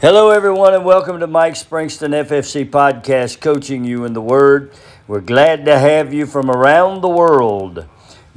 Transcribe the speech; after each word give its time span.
Hello, 0.00 0.30
everyone, 0.30 0.72
and 0.72 0.82
welcome 0.82 1.20
to 1.20 1.26
Mike 1.26 1.52
Springston 1.52 2.24
FFC 2.24 2.64
Podcast, 2.64 3.42
coaching 3.42 3.84
you 3.84 4.06
in 4.06 4.14
the 4.14 4.22
Word. 4.22 4.72
We're 5.06 5.20
glad 5.20 5.66
to 5.66 5.78
have 5.78 6.14
you 6.14 6.24
from 6.24 6.50
around 6.50 7.02
the 7.02 7.10
world 7.10 7.86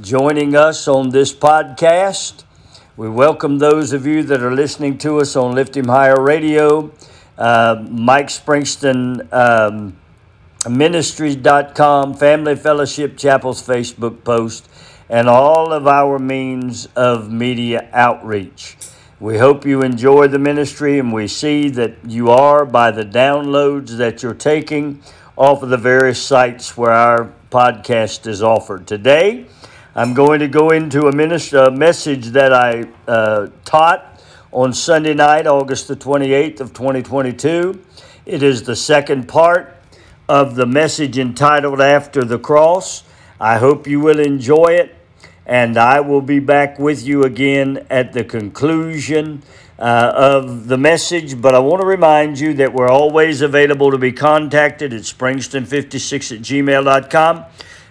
joining 0.02 0.58
us 0.58 0.90
on 0.90 1.12
this 1.12 1.34
podcast. 1.34 2.44
We 2.98 3.08
welcome 3.08 3.60
those 3.60 3.94
of 3.94 4.06
you 4.06 4.24
that 4.24 4.44
are 4.44 4.52
listening 4.54 4.98
to 4.98 5.22
us 5.22 5.38
on 5.38 5.56
Lift 5.56 5.78
Him 5.78 5.88
Higher 5.88 6.22
Radio, 6.22 6.92
uh, 7.38 7.82
Mike 7.90 8.28
Springston 8.28 9.32
um, 9.32 9.96
Ministries.com, 10.70 12.16
Family 12.16 12.58
Fellowship 12.58 13.18
Chapel's 13.18 13.66
Facebook 13.66 14.26
post, 14.26 14.70
and 15.08 15.30
all 15.30 15.72
of 15.72 15.88
our 15.88 16.20
means 16.20 16.90
of 16.98 17.32
media 17.32 17.88
outreach. 17.94 18.76
We 19.24 19.38
hope 19.38 19.66
you 19.66 19.84
enjoy 19.84 20.28
the 20.28 20.38
ministry, 20.38 21.00
and 21.00 21.14
we 21.14 21.30
see 21.30 21.70
that 21.70 21.94
you 22.06 22.30
are 22.30 22.66
by 22.66 22.92
the 22.92 23.06
downloads 23.06 23.96
that 23.96 24.22
you're 24.22 24.34
taking 24.34 25.02
off 25.38 25.64
of 25.64 25.70
the 25.70 25.78
various 25.78 26.22
sites 26.22 26.76
where 26.76 26.92
our 26.92 27.32
podcast 27.50 28.28
is 28.28 28.44
offered. 28.44 28.86
Today, 28.86 29.46
I'm 29.96 30.14
going 30.14 30.42
to 30.42 30.50
go 30.50 30.72
into 30.72 31.08
a, 31.08 31.14
minister, 31.14 31.60
a 31.60 31.72
message 31.72 32.32
that 32.32 32.54
I 32.54 32.90
uh, 33.08 33.48
taught 33.64 34.22
on 34.52 34.74
Sunday 34.74 35.14
night, 35.14 35.48
August 35.48 35.88
the 35.88 35.96
28th 35.96 36.60
of 36.60 36.74
2022. 36.74 37.82
It 38.26 38.44
is 38.44 38.64
the 38.64 38.76
second 38.76 39.30
part 39.30 39.74
of 40.28 40.56
the 40.56 40.66
message 40.66 41.18
entitled 41.18 41.80
After 41.80 42.26
the 42.26 42.40
Cross. 42.40 43.06
I 43.40 43.58
hope 43.58 43.88
you 43.88 44.02
will 44.02 44.20
enjoy 44.20 44.74
it 44.74 44.98
and 45.46 45.78
I 45.78 46.00
will 46.00 46.22
be 46.22 46.40
back 46.40 46.80
with 46.80 47.06
you 47.06 47.24
again 47.24 47.86
at 47.90 48.14
the 48.14 48.24
conclusion 48.24 49.44
uh, 49.78 50.14
of 50.16 50.68
the 50.68 50.78
message. 50.78 51.42
But 51.42 51.54
I 51.56 51.60
want 51.60 51.82
to 51.82 51.86
remind 51.86 52.40
you 52.40 52.54
that 52.56 52.74
we're 52.74 52.90
always 52.90 53.42
available 53.42 53.92
to 53.92 53.98
be 53.98 54.14
contacted 54.14 54.94
at 54.94 55.02
springston56 55.02 56.36
at 56.36 56.42
gmail.com, 56.42 57.46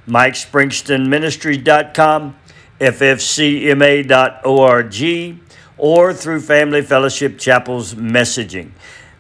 mikespringstonministries.com, 0.09 2.37
ffcma.org, 2.81 4.15
or 5.79 6.15
through 6.15 6.41
Family 6.41 6.83
Fellowship 6.83 7.39
Chapel's 7.39 7.95
messaging. 7.95 8.73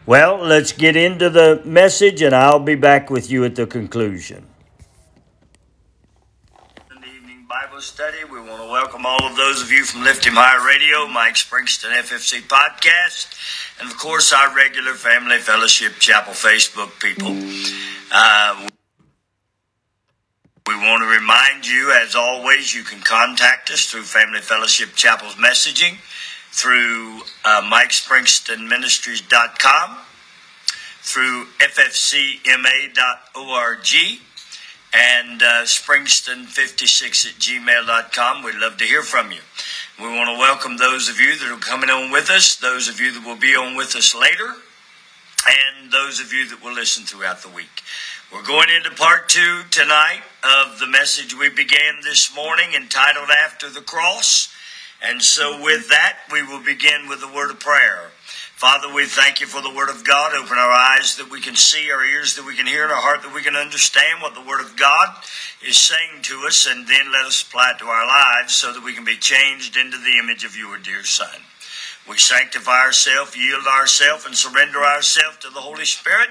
Well, 0.04 0.38
let's 0.38 0.72
get 0.72 0.96
into 0.96 1.30
the 1.30 1.62
message, 1.64 2.22
and 2.22 2.34
I'll 2.34 2.58
be 2.58 2.74
back 2.74 3.08
with 3.08 3.30
you 3.30 3.44
at 3.44 3.54
the 3.54 3.66
conclusion. 3.66 4.44
Bible 7.82 7.88
study. 7.88 8.18
We 8.30 8.38
want 8.38 8.62
to 8.62 8.70
welcome 8.70 9.04
all 9.04 9.26
of 9.26 9.34
those 9.34 9.60
of 9.60 9.72
you 9.72 9.82
from 9.82 10.04
Lift 10.04 10.24
Him 10.24 10.34
Higher 10.36 10.64
Radio, 10.64 11.08
Mike 11.08 11.34
Springston 11.34 11.90
FFC 11.90 12.40
podcast, 12.42 13.34
and 13.80 13.90
of 13.90 13.98
course 13.98 14.32
our 14.32 14.54
regular 14.54 14.92
Family 14.92 15.38
Fellowship 15.38 15.94
Chapel 15.98 16.32
Facebook 16.32 16.96
people. 17.00 17.36
Uh, 18.12 18.68
we 20.68 20.76
want 20.76 21.02
to 21.02 21.08
remind 21.08 21.66
you, 21.66 21.90
as 21.90 22.14
always, 22.14 22.72
you 22.72 22.84
can 22.84 23.00
contact 23.00 23.68
us 23.72 23.86
through 23.86 24.02
Family 24.02 24.38
Fellowship 24.38 24.90
Chapel's 24.94 25.34
messaging, 25.34 25.96
through 26.52 27.22
uh, 27.44 27.68
MikeSpringstonMinistries.com, 27.68 29.98
through 31.02 31.46
FFCMA.org 31.58 33.82
and 34.94 35.42
uh, 35.42 35.62
springston56 35.64 37.26
at 37.26 37.34
gmail.com. 37.34 38.42
We'd 38.42 38.56
love 38.56 38.76
to 38.78 38.84
hear 38.84 39.02
from 39.02 39.32
you. 39.32 39.40
We 39.98 40.08
want 40.08 40.28
to 40.28 40.38
welcome 40.38 40.76
those 40.76 41.08
of 41.08 41.18
you 41.20 41.36
that 41.38 41.50
are 41.50 41.58
coming 41.58 41.90
on 41.90 42.10
with 42.10 42.30
us, 42.30 42.56
those 42.56 42.88
of 42.88 43.00
you 43.00 43.12
that 43.12 43.24
will 43.24 43.38
be 43.38 43.54
on 43.54 43.76
with 43.76 43.94
us 43.96 44.14
later, 44.14 44.54
and 45.46 45.92
those 45.92 46.20
of 46.20 46.32
you 46.32 46.48
that 46.48 46.62
will 46.62 46.74
listen 46.74 47.04
throughout 47.04 47.42
the 47.42 47.48
week. 47.48 47.82
We're 48.32 48.42
going 48.42 48.70
into 48.70 48.90
part 48.90 49.28
two 49.28 49.62
tonight 49.70 50.22
of 50.42 50.78
the 50.78 50.86
message 50.86 51.36
we 51.36 51.50
began 51.50 52.00
this 52.02 52.34
morning 52.34 52.72
entitled 52.74 53.28
After 53.44 53.68
the 53.68 53.82
Cross. 53.82 54.54
And 55.02 55.20
so, 55.20 55.62
with 55.62 55.88
that, 55.88 56.20
we 56.32 56.42
will 56.42 56.62
begin 56.64 57.08
with 57.08 57.20
the 57.20 57.28
word 57.28 57.50
of 57.50 57.60
prayer. 57.60 58.10
Father, 58.62 58.94
we 58.94 59.06
thank 59.06 59.40
you 59.40 59.48
for 59.48 59.60
the 59.60 59.74
Word 59.74 59.88
of 59.88 60.04
God. 60.04 60.36
Open 60.36 60.56
our 60.56 60.70
eyes 60.70 61.16
that 61.16 61.28
we 61.28 61.40
can 61.40 61.56
see, 61.56 61.90
our 61.90 62.04
ears 62.04 62.36
that 62.36 62.46
we 62.46 62.54
can 62.54 62.64
hear, 62.64 62.84
and 62.84 62.92
our 62.92 63.02
heart 63.02 63.22
that 63.22 63.34
we 63.34 63.42
can 63.42 63.56
understand 63.56 64.22
what 64.22 64.36
the 64.36 64.46
Word 64.46 64.60
of 64.60 64.76
God 64.76 65.16
is 65.66 65.76
saying 65.76 66.22
to 66.22 66.46
us, 66.46 66.68
and 66.70 66.86
then 66.86 67.10
let 67.10 67.26
us 67.26 67.42
apply 67.42 67.72
it 67.72 67.80
to 67.80 67.86
our 67.86 68.06
lives 68.06 68.54
so 68.54 68.72
that 68.72 68.84
we 68.84 68.94
can 68.94 69.04
be 69.04 69.16
changed 69.16 69.76
into 69.76 69.98
the 69.98 70.16
image 70.16 70.44
of 70.44 70.56
your 70.56 70.78
dear 70.78 71.02
Son. 71.02 71.42
We 72.08 72.18
sanctify 72.18 72.86
ourselves, 72.86 73.36
yield 73.36 73.66
ourselves, 73.66 74.26
and 74.26 74.36
surrender 74.36 74.78
ourselves 74.78 75.38
to 75.38 75.50
the 75.50 75.58
Holy 75.58 75.84
Spirit. 75.84 76.28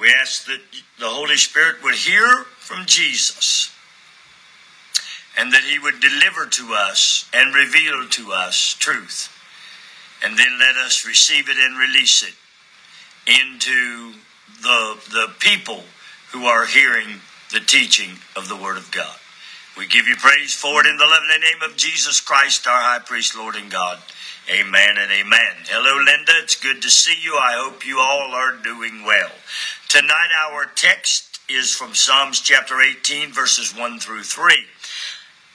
We 0.00 0.08
ask 0.08 0.46
that 0.46 0.62
the 0.98 1.12
Holy 1.12 1.36
Spirit 1.36 1.84
would 1.84 1.96
hear 1.96 2.46
from 2.60 2.86
Jesus 2.86 3.70
and 5.36 5.52
that 5.52 5.64
He 5.64 5.78
would 5.78 6.00
deliver 6.00 6.46
to 6.46 6.72
us 6.72 7.28
and 7.34 7.54
reveal 7.54 8.08
to 8.08 8.32
us 8.32 8.74
truth 8.78 9.28
and 10.24 10.38
then 10.38 10.58
let 10.58 10.76
us 10.76 11.06
receive 11.06 11.48
it 11.48 11.56
and 11.56 11.78
release 11.78 12.22
it 12.22 12.34
into 13.26 14.12
the, 14.62 14.98
the 15.10 15.32
people 15.40 15.82
who 16.30 16.44
are 16.44 16.66
hearing 16.66 17.20
the 17.52 17.60
teaching 17.60 18.10
of 18.36 18.48
the 18.48 18.56
Word 18.56 18.76
of 18.76 18.90
God. 18.90 19.16
We 19.76 19.86
give 19.86 20.06
you 20.06 20.16
praise 20.16 20.54
for 20.54 20.80
it 20.80 20.86
in 20.86 20.96
the 20.96 21.04
lovely 21.04 21.38
name 21.38 21.62
of 21.62 21.76
Jesus 21.76 22.20
Christ, 22.20 22.66
our 22.66 22.80
high 22.80 22.98
priest, 22.98 23.36
Lord 23.36 23.56
and 23.56 23.70
God. 23.70 23.98
Amen 24.50 24.96
and 24.98 25.10
amen. 25.10 25.54
Hello, 25.66 25.96
Linda. 25.96 26.32
It's 26.42 26.60
good 26.60 26.82
to 26.82 26.90
see 26.90 27.16
you. 27.22 27.34
I 27.36 27.52
hope 27.54 27.86
you 27.86 27.98
all 27.98 28.32
are 28.32 28.56
doing 28.56 29.04
well. 29.04 29.30
Tonight, 29.88 30.30
our 30.50 30.66
text 30.74 31.40
is 31.48 31.74
from 31.74 31.94
Psalms 31.94 32.40
chapter 32.40 32.80
18, 32.80 33.30
verses 33.30 33.76
1 33.76 34.00
through 34.00 34.24
3. 34.24 34.52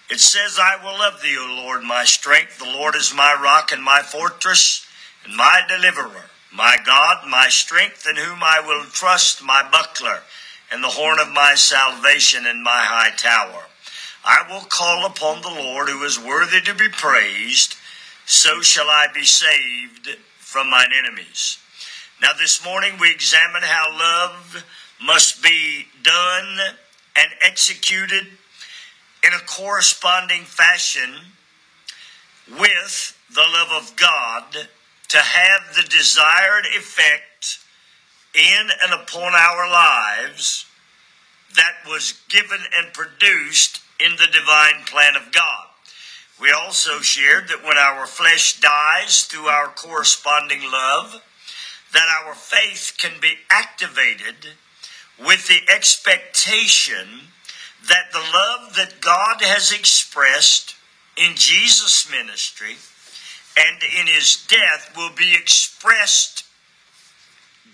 It 0.09 0.19
says, 0.19 0.57
I 0.57 0.78
will 0.81 0.97
love 0.97 1.22
thee, 1.22 1.38
O 1.38 1.62
Lord, 1.63 1.84
my 1.84 2.06
strength. 2.06 2.59
The 2.59 2.66
Lord 2.66 2.95
is 2.95 3.13
my 3.13 3.38
rock 3.41 3.72
and 3.73 3.84
my 3.84 4.01
fortress 4.01 4.88
and 5.25 5.35
my 5.35 5.62
deliverer, 5.68 6.29
my 6.53 6.78
God, 6.85 7.28
my 7.28 7.50
strength, 7.50 8.07
in 8.09 8.16
whom 8.16 8.40
I 8.41 8.62
will 8.66 8.85
trust, 8.85 9.44
my 9.44 9.68
buckler, 9.69 10.22
and 10.72 10.81
the 10.81 10.88
horn 10.88 11.19
of 11.19 11.34
my 11.34 11.56
salvation 11.56 12.45
and 12.47 12.63
my 12.63 12.84
high 12.84 13.16
tower. 13.18 13.63
I 14.23 14.45
will 14.50 14.62
call 14.62 15.06
upon 15.06 15.41
the 15.41 15.50
Lord, 15.50 15.90
who 15.90 16.03
is 16.03 16.19
worthy 16.19 16.62
to 16.62 16.74
be 16.74 16.89
praised. 16.89 17.75
So 18.25 18.62
shall 18.62 18.89
I 18.89 19.07
be 19.13 19.24
saved 19.24 20.09
from 20.38 20.69
mine 20.69 20.91
enemies. 20.97 21.59
Now, 22.22 22.31
this 22.38 22.63
morning 22.63 22.94
we 23.00 23.12
examine 23.12 23.62
how 23.62 23.91
love 23.91 24.66
must 25.01 25.44
be 25.44 25.85
done 26.01 26.57
and 27.16 27.29
executed 27.41 28.28
in 29.24 29.34
a 29.34 29.46
corresponding 29.46 30.44
fashion 30.44 31.16
with 32.60 33.18
the 33.34 33.42
love 33.42 33.84
of 33.84 33.96
God 33.96 34.68
to 35.10 35.18
have 35.18 35.76
the 35.76 35.84
desired 35.90 36.66
effect 36.78 37.60
in 38.34 38.70
and 38.84 38.94
upon 38.94 39.34
our 39.34 39.70
lives 39.70 40.66
that 41.56 41.76
was 41.88 42.22
given 42.30 42.60
and 42.78 42.94
produced 42.94 43.82
in 44.00 44.12
the 44.12 44.28
divine 44.28 44.84
plan 44.86 45.16
of 45.16 45.32
God. 45.32 45.68
We 46.40 46.52
also 46.52 47.00
shared 47.00 47.48
that 47.48 47.64
when 47.64 47.78
our 47.78 48.06
flesh 48.06 48.60
dies 48.60 49.24
through 49.24 49.48
our 49.48 49.70
corresponding 49.70 50.62
love, 50.72 51.22
that 51.94 52.08
our 52.24 52.36
faith 52.36 52.94
can 52.98 53.20
be 53.20 53.34
activated 53.50 54.54
with 55.18 55.48
the 55.48 55.62
expectation 55.74 57.30
that 57.88 58.12
the 58.12 58.20
love 58.20 58.76
that 58.76 59.02
God 59.02 59.38
has 59.42 59.72
expressed 59.72 60.76
in 61.16 61.36
Jesus' 61.36 62.10
ministry 62.12 62.76
and 63.58 63.82
in 63.84 64.08
his 64.08 64.46
death 64.48 64.94
will 64.96 65.12
be 65.16 65.34
expressed 65.34 66.46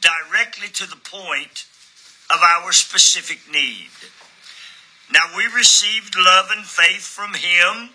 directly 0.01 0.67
to 0.67 0.89
the 0.89 0.97
point 0.97 1.65
of 2.29 2.39
our 2.41 2.71
specific 2.71 3.39
need. 3.51 3.89
Now, 5.11 5.35
we 5.35 5.45
received 5.47 6.15
love 6.17 6.47
and 6.55 6.65
faith 6.65 7.03
from 7.03 7.33
him 7.33 7.89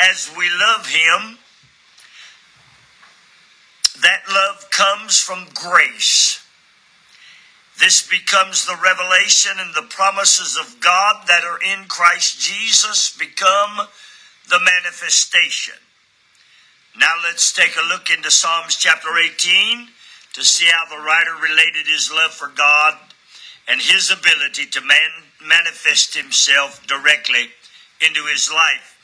as 0.00 0.30
we 0.36 0.48
love 0.50 0.86
him. 0.86 1.38
That 4.00 4.22
love 4.28 4.70
comes 4.70 5.20
from 5.20 5.46
grace. 5.54 6.43
This 7.78 8.06
becomes 8.06 8.64
the 8.64 8.78
revelation 8.82 9.52
and 9.58 9.74
the 9.74 9.88
promises 9.90 10.56
of 10.56 10.80
God 10.80 11.26
that 11.26 11.44
are 11.44 11.60
in 11.60 11.86
Christ 11.88 12.40
Jesus 12.40 13.16
become 13.16 13.88
the 14.48 14.60
manifestation. 14.60 15.74
Now 16.96 17.14
let's 17.24 17.52
take 17.52 17.74
a 17.76 17.88
look 17.88 18.10
into 18.10 18.30
Psalms 18.30 18.76
chapter 18.76 19.08
18 19.18 19.88
to 20.34 20.44
see 20.44 20.66
how 20.66 20.84
the 20.88 21.02
writer 21.02 21.34
related 21.42 21.86
his 21.86 22.12
love 22.12 22.32
for 22.32 22.48
God 22.48 22.94
and 23.66 23.80
his 23.80 24.10
ability 24.10 24.66
to 24.66 24.80
man- 24.80 25.24
manifest 25.44 26.14
himself 26.14 26.86
directly 26.86 27.48
into 28.00 28.24
his 28.26 28.50
life. 28.52 28.94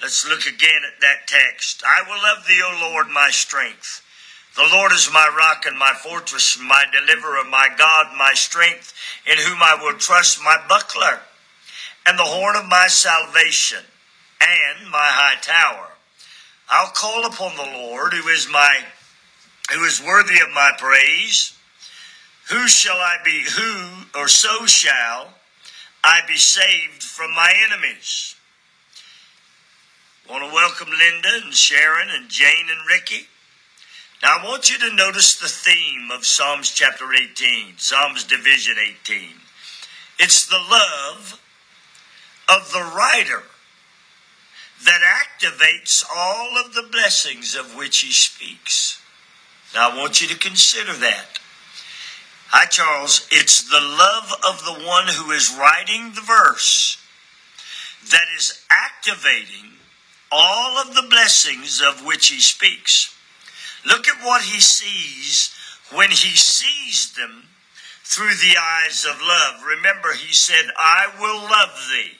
Let's 0.00 0.28
look 0.28 0.46
again 0.46 0.82
at 0.86 1.00
that 1.00 1.26
text. 1.26 1.82
I 1.86 2.02
will 2.08 2.20
love 2.22 2.46
thee, 2.46 2.62
O 2.64 2.90
Lord, 2.90 3.08
my 3.08 3.30
strength. 3.30 4.02
The 4.56 4.68
Lord 4.72 4.92
is 4.92 5.10
my 5.12 5.28
rock 5.36 5.66
and 5.66 5.78
my 5.78 5.92
fortress, 5.92 6.58
my 6.58 6.84
deliverer, 6.90 7.44
my 7.50 7.68
God, 7.76 8.16
my 8.16 8.32
strength, 8.32 8.94
in 9.30 9.36
whom 9.36 9.58
I 9.62 9.76
will 9.78 9.98
trust, 9.98 10.42
my 10.42 10.56
buckler, 10.66 11.20
and 12.06 12.18
the 12.18 12.22
horn 12.22 12.56
of 12.56 12.64
my 12.64 12.86
salvation, 12.86 13.84
and 14.40 14.90
my 14.90 14.98
high 14.98 15.36
tower. 15.42 15.90
I'll 16.70 16.90
call 16.90 17.26
upon 17.26 17.54
the 17.56 17.70
Lord, 17.78 18.14
who 18.14 18.28
is 18.28 18.48
my 18.50 18.80
who 19.72 19.84
is 19.84 20.02
worthy 20.02 20.40
of 20.40 20.48
my 20.54 20.70
praise. 20.78 21.52
Who 22.48 22.66
shall 22.68 22.96
I 22.96 23.16
be? 23.24 23.44
Who 23.56 24.20
or 24.20 24.28
so 24.28 24.64
shall 24.64 25.34
I 26.02 26.20
be 26.26 26.36
saved 26.36 27.02
from 27.02 27.34
my 27.34 27.52
enemies? 27.66 28.36
I 30.26 30.32
want 30.32 30.48
to 30.48 30.54
welcome 30.54 30.88
Linda 30.88 31.44
and 31.44 31.52
Sharon 31.52 32.08
and 32.10 32.30
Jane 32.30 32.68
and 32.70 32.88
Ricky. 32.88 33.26
Now 34.22 34.38
I 34.38 34.44
want 34.44 34.70
you 34.70 34.78
to 34.78 34.96
notice 34.96 35.36
the 35.36 35.48
theme 35.48 36.10
of 36.10 36.24
Psalms 36.24 36.70
chapter 36.70 37.04
18, 37.12 37.74
Psalms 37.76 38.24
division 38.24 38.76
18. 38.78 39.28
It's 40.18 40.46
the 40.46 40.56
love 40.56 41.40
of 42.48 42.72
the 42.72 42.92
writer 42.96 43.42
that 44.84 45.00
activates 45.02 46.04
all 46.14 46.56
of 46.56 46.72
the 46.72 46.88
blessings 46.90 47.54
of 47.54 47.76
which 47.76 47.98
he 47.98 48.12
speaks. 48.12 49.02
Now 49.74 49.90
I 49.90 49.96
want 49.96 50.22
you 50.22 50.28
to 50.28 50.38
consider 50.38 50.94
that. 50.94 51.38
Hi, 52.48 52.66
Charles. 52.66 53.26
It's 53.30 53.68
the 53.68 53.80
love 53.80 54.32
of 54.48 54.64
the 54.64 54.86
one 54.86 55.08
who 55.08 55.32
is 55.32 55.54
writing 55.58 56.12
the 56.14 56.22
verse 56.22 56.96
that 58.10 58.26
is 58.36 58.64
activating 58.70 59.72
all 60.32 60.78
of 60.78 60.94
the 60.94 61.06
blessings 61.10 61.82
of 61.82 62.06
which 62.06 62.28
he 62.28 62.40
speaks. 62.40 63.15
Look 63.86 64.08
at 64.08 64.24
what 64.24 64.42
he 64.42 64.60
sees 64.60 65.54
when 65.92 66.10
he 66.10 66.36
sees 66.36 67.12
them 67.14 67.44
through 68.04 68.34
the 68.34 68.56
eyes 68.60 69.06
of 69.08 69.20
love. 69.22 69.62
Remember, 69.64 70.12
he 70.12 70.32
said, 70.34 70.66
I 70.76 71.06
will 71.20 71.42
love 71.42 71.88
thee. 71.90 72.18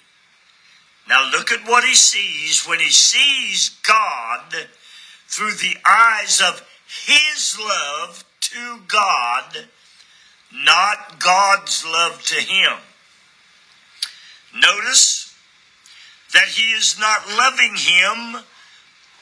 Now 1.09 1.29
look 1.31 1.53
at 1.53 1.67
what 1.69 1.85
he 1.85 1.95
sees 1.95 2.67
when 2.67 2.81
he 2.81 2.91
sees 2.91 3.79
God 3.87 4.55
through 5.29 5.55
the 5.55 5.77
eyes 5.87 6.41
of 6.41 6.67
his 6.87 7.59
love 7.59 8.25
to 8.41 8.81
God 8.89 9.67
not 10.53 11.19
God's 11.19 11.85
love 11.85 12.23
to 12.25 12.41
him. 12.41 12.73
Notice 14.55 15.35
that 16.33 16.49
he 16.49 16.71
is 16.71 16.99
not 16.99 17.29
loving 17.37 17.75
him 17.77 18.43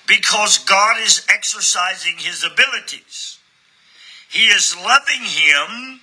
because 0.07 0.59
God 0.59 1.01
is 1.01 1.27
exercising 1.29 2.17
his 2.19 2.45
abilities. 2.45 3.39
He 4.29 4.47
is 4.47 4.77
loving 4.77 5.23
him 5.23 6.01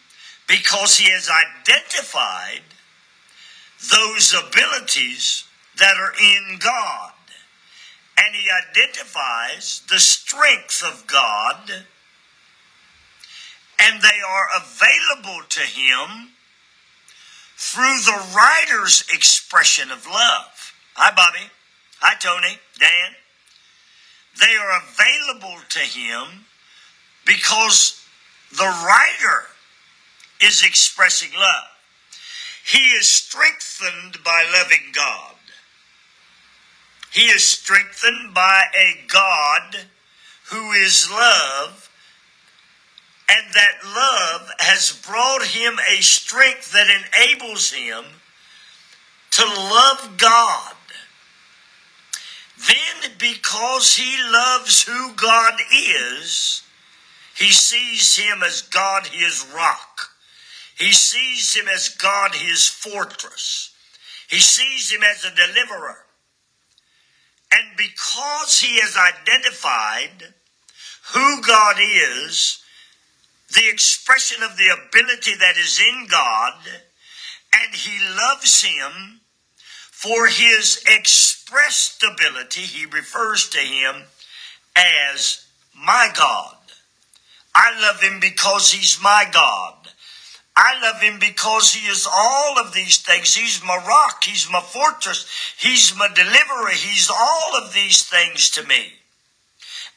because 0.48 0.98
he 0.98 1.12
has 1.12 1.30
identified 1.30 2.62
those 3.92 4.34
abilities 4.34 5.44
that 5.78 5.98
are 5.98 6.14
in 6.22 6.60
God. 6.60 7.14
And 8.18 8.36
he 8.36 8.48
identifies 8.50 9.82
the 9.90 10.00
strength 10.00 10.84
of 10.84 11.08
God 11.08 11.86
and 13.82 14.02
they 14.02 14.20
are 14.28 14.48
available 14.56 15.42
to 15.50 15.62
him 15.62 16.30
through 17.58 18.00
the 18.06 18.36
writer's 18.36 19.04
expression 19.14 19.92
of 19.92 20.06
love. 20.06 20.74
Hi, 20.96 21.12
Bobby. 21.16 21.50
Hi, 22.00 22.16
Tony. 22.20 22.60
Dan. 22.80 23.16
They 24.40 24.56
are 24.56 24.82
available 24.82 25.60
to 25.70 25.80
him 25.80 26.46
because 27.26 28.04
the 28.52 28.64
writer 28.64 29.48
is 30.42 30.64
expressing 30.64 31.32
love. 31.38 31.68
He 32.66 32.92
is 32.94 33.08
strengthened 33.08 34.24
by 34.24 34.46
loving 34.52 34.92
God. 34.94 35.36
He 37.12 37.24
is 37.24 37.46
strengthened 37.46 38.34
by 38.34 38.64
a 38.76 39.06
God 39.08 39.88
who 40.46 40.72
is 40.72 41.10
love 41.12 41.90
and 43.30 43.54
that 43.54 43.76
love 43.86 44.50
has 44.60 45.00
brought 45.06 45.46
him 45.46 45.80
a 45.90 46.02
strength 46.02 46.72
that 46.74 46.88
enables 46.90 47.72
him 47.72 48.04
to 49.32 49.46
love 49.46 50.18
God. 50.18 50.74
Then, 52.58 53.12
because 53.18 53.96
he 53.96 54.18
loves 54.32 54.84
who 54.84 55.14
God 55.14 55.54
is, 55.72 56.64
he 57.36 57.50
sees 57.52 58.18
him 58.18 58.44
as 58.44 58.62
God 58.62 59.08
his 59.08 59.46
rock. 59.56 60.12
He 60.78 60.92
sees 60.92 61.56
him 61.56 61.68
as 61.68 61.90
God 61.90 62.36
his 62.36 62.68
fortress. 62.68 63.72
He 64.30 64.40
sees 64.40 64.92
him 64.92 65.02
as 65.04 65.24
a 65.24 65.36
deliverer. 65.36 66.06
And 67.54 67.78
because 67.78 68.60
he 68.60 68.80
has 68.80 68.96
identified 68.98 70.34
who 71.14 71.42
God 71.42 71.76
is, 71.80 72.62
the 73.54 73.68
expression 73.70 74.44
of 74.44 74.58
the 74.58 74.70
ability 74.70 75.36
that 75.36 75.58
is 75.58 75.80
in 75.80 76.08
God, 76.10 76.56
and 77.54 77.76
he 77.76 78.00
loves 78.16 78.64
him 78.64 79.22
for 79.92 80.28
his 80.28 80.84
expressed 80.88 82.04
ability. 82.22 82.62
He 82.62 82.86
refers 82.86 83.50
to 83.50 83.60
him 83.60 84.04
as 84.76 85.46
my 85.76 86.10
God. 86.18 86.56
I 87.54 87.80
love 87.82 88.02
him 88.02 88.20
because 88.20 88.72
he's 88.72 89.02
my 89.02 89.26
God. 89.32 89.76
I 90.56 90.80
love 90.82 91.02
him 91.02 91.18
because 91.20 91.74
he 91.74 91.88
is 91.90 92.08
all 92.12 92.60
of 92.60 92.74
these 92.74 93.00
things. 93.00 93.36
He's 93.36 93.64
my 93.64 93.78
rock. 93.88 94.24
He's 94.24 94.50
my 94.52 94.62
fortress. 94.62 95.26
He's 95.58 95.96
my 95.98 96.08
deliverer. 96.14 96.70
He's 96.72 97.10
all 97.10 97.56
of 97.56 97.74
these 97.74 98.04
things 98.04 98.50
to 98.52 98.68
me. 98.68 98.94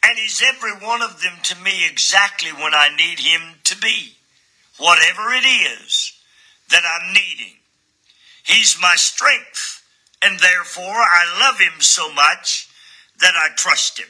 And 0.06 0.18
He's 0.18 0.42
every 0.42 0.72
one 0.86 1.02
of 1.02 1.22
them 1.22 1.32
to 1.44 1.56
me 1.62 1.86
exactly 1.90 2.52
when 2.52 2.74
I 2.74 2.94
need 2.94 3.20
Him 3.20 3.56
to 3.64 3.76
be. 3.78 4.16
Whatever 4.78 5.32
it 5.32 5.46
is 5.46 6.12
that 6.70 6.82
I'm 6.84 7.12
needing. 7.12 7.54
He's 8.44 8.76
my 8.80 8.94
strength. 8.96 9.82
And 10.24 10.38
therefore 10.40 10.84
I 10.84 11.38
love 11.40 11.60
Him 11.60 11.80
so 11.80 12.12
much 12.12 12.68
that 13.20 13.34
I 13.36 13.54
trust 13.56 13.98
Him. 13.98 14.08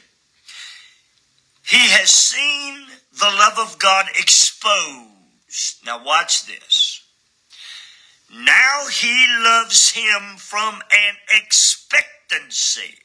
He 1.67 1.89
has 1.89 2.11
seen 2.11 2.87
the 3.11 3.25
love 3.25 3.57
of 3.57 3.79
God 3.79 4.05
exposed. 4.17 5.85
Now 5.85 6.03
watch 6.03 6.45
this. 6.45 7.01
Now 8.33 8.87
he 8.91 9.25
loves 9.39 9.91
him 9.91 10.37
from 10.37 10.75
an 10.91 11.15
expectancy. 11.37 12.95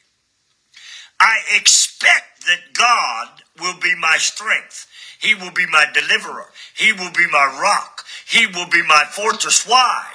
I 1.21 1.39
expect 1.55 2.47
that 2.47 2.75
God 2.75 3.43
will 3.61 3.79
be 3.81 3.95
my 3.97 4.17
strength. 4.17 4.89
He 5.21 5.35
will 5.35 5.53
be 5.53 5.67
my 5.67 5.85
deliverer. 5.93 6.47
He 6.77 6.93
will 6.93 7.13
be 7.13 7.29
my 7.31 7.59
rock. 7.63 8.05
He 8.27 8.47
will 8.47 8.69
be 8.69 8.83
my 8.83 9.05
fortress. 9.11 9.67
Why? 9.67 10.07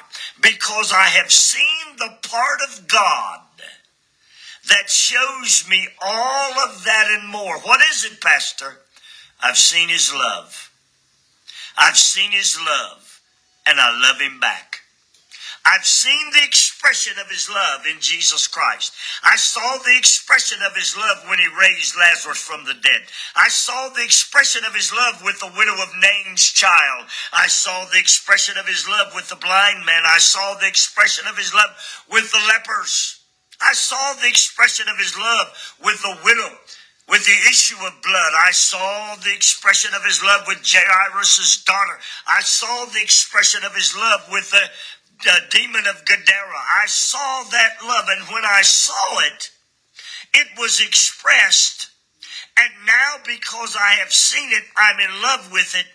Because 0.46 0.94
I 0.94 1.06
have 1.06 1.32
seen 1.32 1.98
the 1.98 2.12
part 2.22 2.60
of 2.70 2.88
God 2.88 3.40
that 4.70 4.92
shows 4.92 5.68
me 5.68 5.88
all 6.00 6.52
of 6.60 6.84
that 6.84 7.08
and 7.20 7.28
more. 7.28 7.58
What 7.62 7.82
is 7.90 8.06
it, 8.06 8.22
Pastor? 8.22 8.78
I've 9.42 9.58
seen 9.58 9.90
His 9.90 10.14
love. 10.14 10.72
I've 11.76 11.98
seen 11.98 12.30
His 12.30 12.60
love, 12.60 13.22
and 13.66 13.80
I 13.80 13.90
love 14.00 14.22
Him 14.22 14.40
back. 14.40 14.82
I've 15.66 15.86
seen 15.86 16.30
the 16.32 16.44
expression 16.44 17.18
of 17.20 17.28
his 17.28 17.50
love 17.50 17.82
in 17.90 18.00
Jesus 18.00 18.48
Christ. 18.48 18.94
I 19.24 19.36
saw 19.36 19.78
the 19.84 19.98
expression 19.98 20.60
of 20.62 20.76
his 20.76 20.96
love 20.96 21.26
when 21.28 21.40
he 21.40 21.48
raised 21.60 21.98
Lazarus 21.98 22.38
from 22.38 22.66
the 22.66 22.76
dead. 22.76 23.02
I 23.36 23.50
saw 23.50 23.90
the 23.90 24.04
expression 24.04 24.64
of 24.64 24.76
his 24.76 24.94
love 24.94 25.24
with 25.24 25.40
the 25.40 25.52
widow 25.58 25.74
of 25.82 25.90
Nain's 25.98 26.44
child. 26.44 27.08
I 27.34 27.48
saw 27.48 27.86
the 27.86 27.98
expression 27.98 28.60
of 28.60 28.68
his 28.68 28.88
love 28.88 29.14
with 29.16 29.28
the 29.30 29.38
blind 29.38 29.86
man. 29.86 30.04
I 30.06 30.20
saw 30.20 30.54
the 30.54 30.68
expression 30.68 31.26
of 31.28 31.36
his 31.36 31.52
love 31.52 31.72
with 32.12 32.32
the 32.32 32.46
lepers. 32.48 33.22
I 33.60 33.74
saw 33.74 34.14
the 34.22 34.28
expression 34.28 34.88
of 34.88 35.00
his 35.00 35.18
love 35.18 35.48
with 35.84 36.00
the 36.04 36.18
widow 36.24 36.60
with 37.08 37.26
the 37.26 37.38
issue 37.50 37.78
of 37.86 38.02
blood. 38.02 38.34
I 38.34 38.52
saw 38.52 39.16
the 39.16 39.34
expression 39.34 39.92
of 39.94 40.04
his 40.04 40.24
love 40.24 40.42
with 40.48 40.66
Jairus' 40.66 41.64
daughter. 41.64 42.00
I 42.28 42.42
saw 42.42 42.86
the 42.86 43.02
expression 43.02 43.62
of 43.64 43.76
his 43.76 43.96
love 43.96 44.22
with 44.32 44.50
the 44.50 44.62
the 45.24 45.40
demon 45.50 45.86
of 45.88 46.06
Gadara. 46.06 46.62
I 46.82 46.86
saw 46.88 47.44
that 47.52 47.78
love, 47.84 48.06
and 48.10 48.28
when 48.28 48.44
I 48.46 48.62
saw 48.62 49.20
it, 49.20 49.52
it 50.34 50.48
was 50.58 50.82
expressed. 50.82 51.90
And 52.58 52.72
now, 52.86 53.18
because 53.26 53.76
I 53.76 53.96
have 54.00 54.12
seen 54.12 54.50
it, 54.52 54.64
I'm 54.78 55.00
in 55.00 55.22
love 55.22 55.52
with 55.52 55.76
it, 55.76 55.88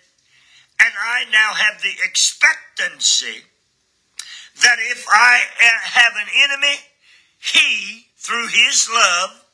and 0.80 0.92
I 0.98 1.24
now 1.30 1.54
have 1.54 1.82
the 1.82 1.94
expectancy 2.04 3.44
that 4.62 4.76
if 4.90 5.06
I 5.10 5.40
eh, 5.60 5.78
have 5.84 6.12
an 6.16 6.28
enemy, 6.44 6.80
he, 7.38 8.06
through 8.18 8.48
his 8.48 8.88
love 8.92 9.44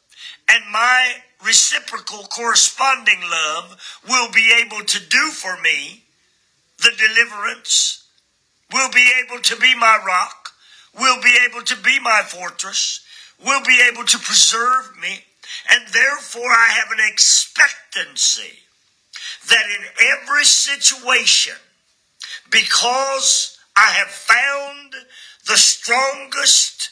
and 0.48 0.64
my 0.72 1.16
reciprocal 1.44 2.24
corresponding 2.24 3.20
love 3.30 3.76
will 4.08 4.30
be 4.32 4.52
able 4.64 4.84
to 4.84 5.08
do 5.08 5.30
for 5.30 5.60
me 5.60 6.04
the 6.78 6.92
deliverance, 6.96 8.05
will 8.72 8.90
be 8.90 9.08
able 9.24 9.40
to 9.42 9.56
be 9.56 9.74
my 9.76 9.98
rock, 10.06 10.50
will 10.98 11.20
be 11.22 11.36
able 11.48 11.62
to 11.62 11.76
be 11.82 11.98
my 12.00 12.22
fortress, 12.26 13.04
will 13.44 13.62
be 13.66 13.80
able 13.92 14.04
to 14.04 14.18
preserve 14.18 14.96
me, 15.00 15.24
and 15.70 15.86
therefore 15.92 16.50
I 16.50 16.68
have 16.68 16.90
an 16.90 17.04
expectancy 17.06 18.58
that 19.48 19.64
in 19.78 19.84
every 20.22 20.44
situation, 20.44 21.54
because 22.50 23.58
I 23.76 23.90
have 23.92 24.08
found 24.08 24.94
the 25.46 25.56
strongest, 25.56 26.90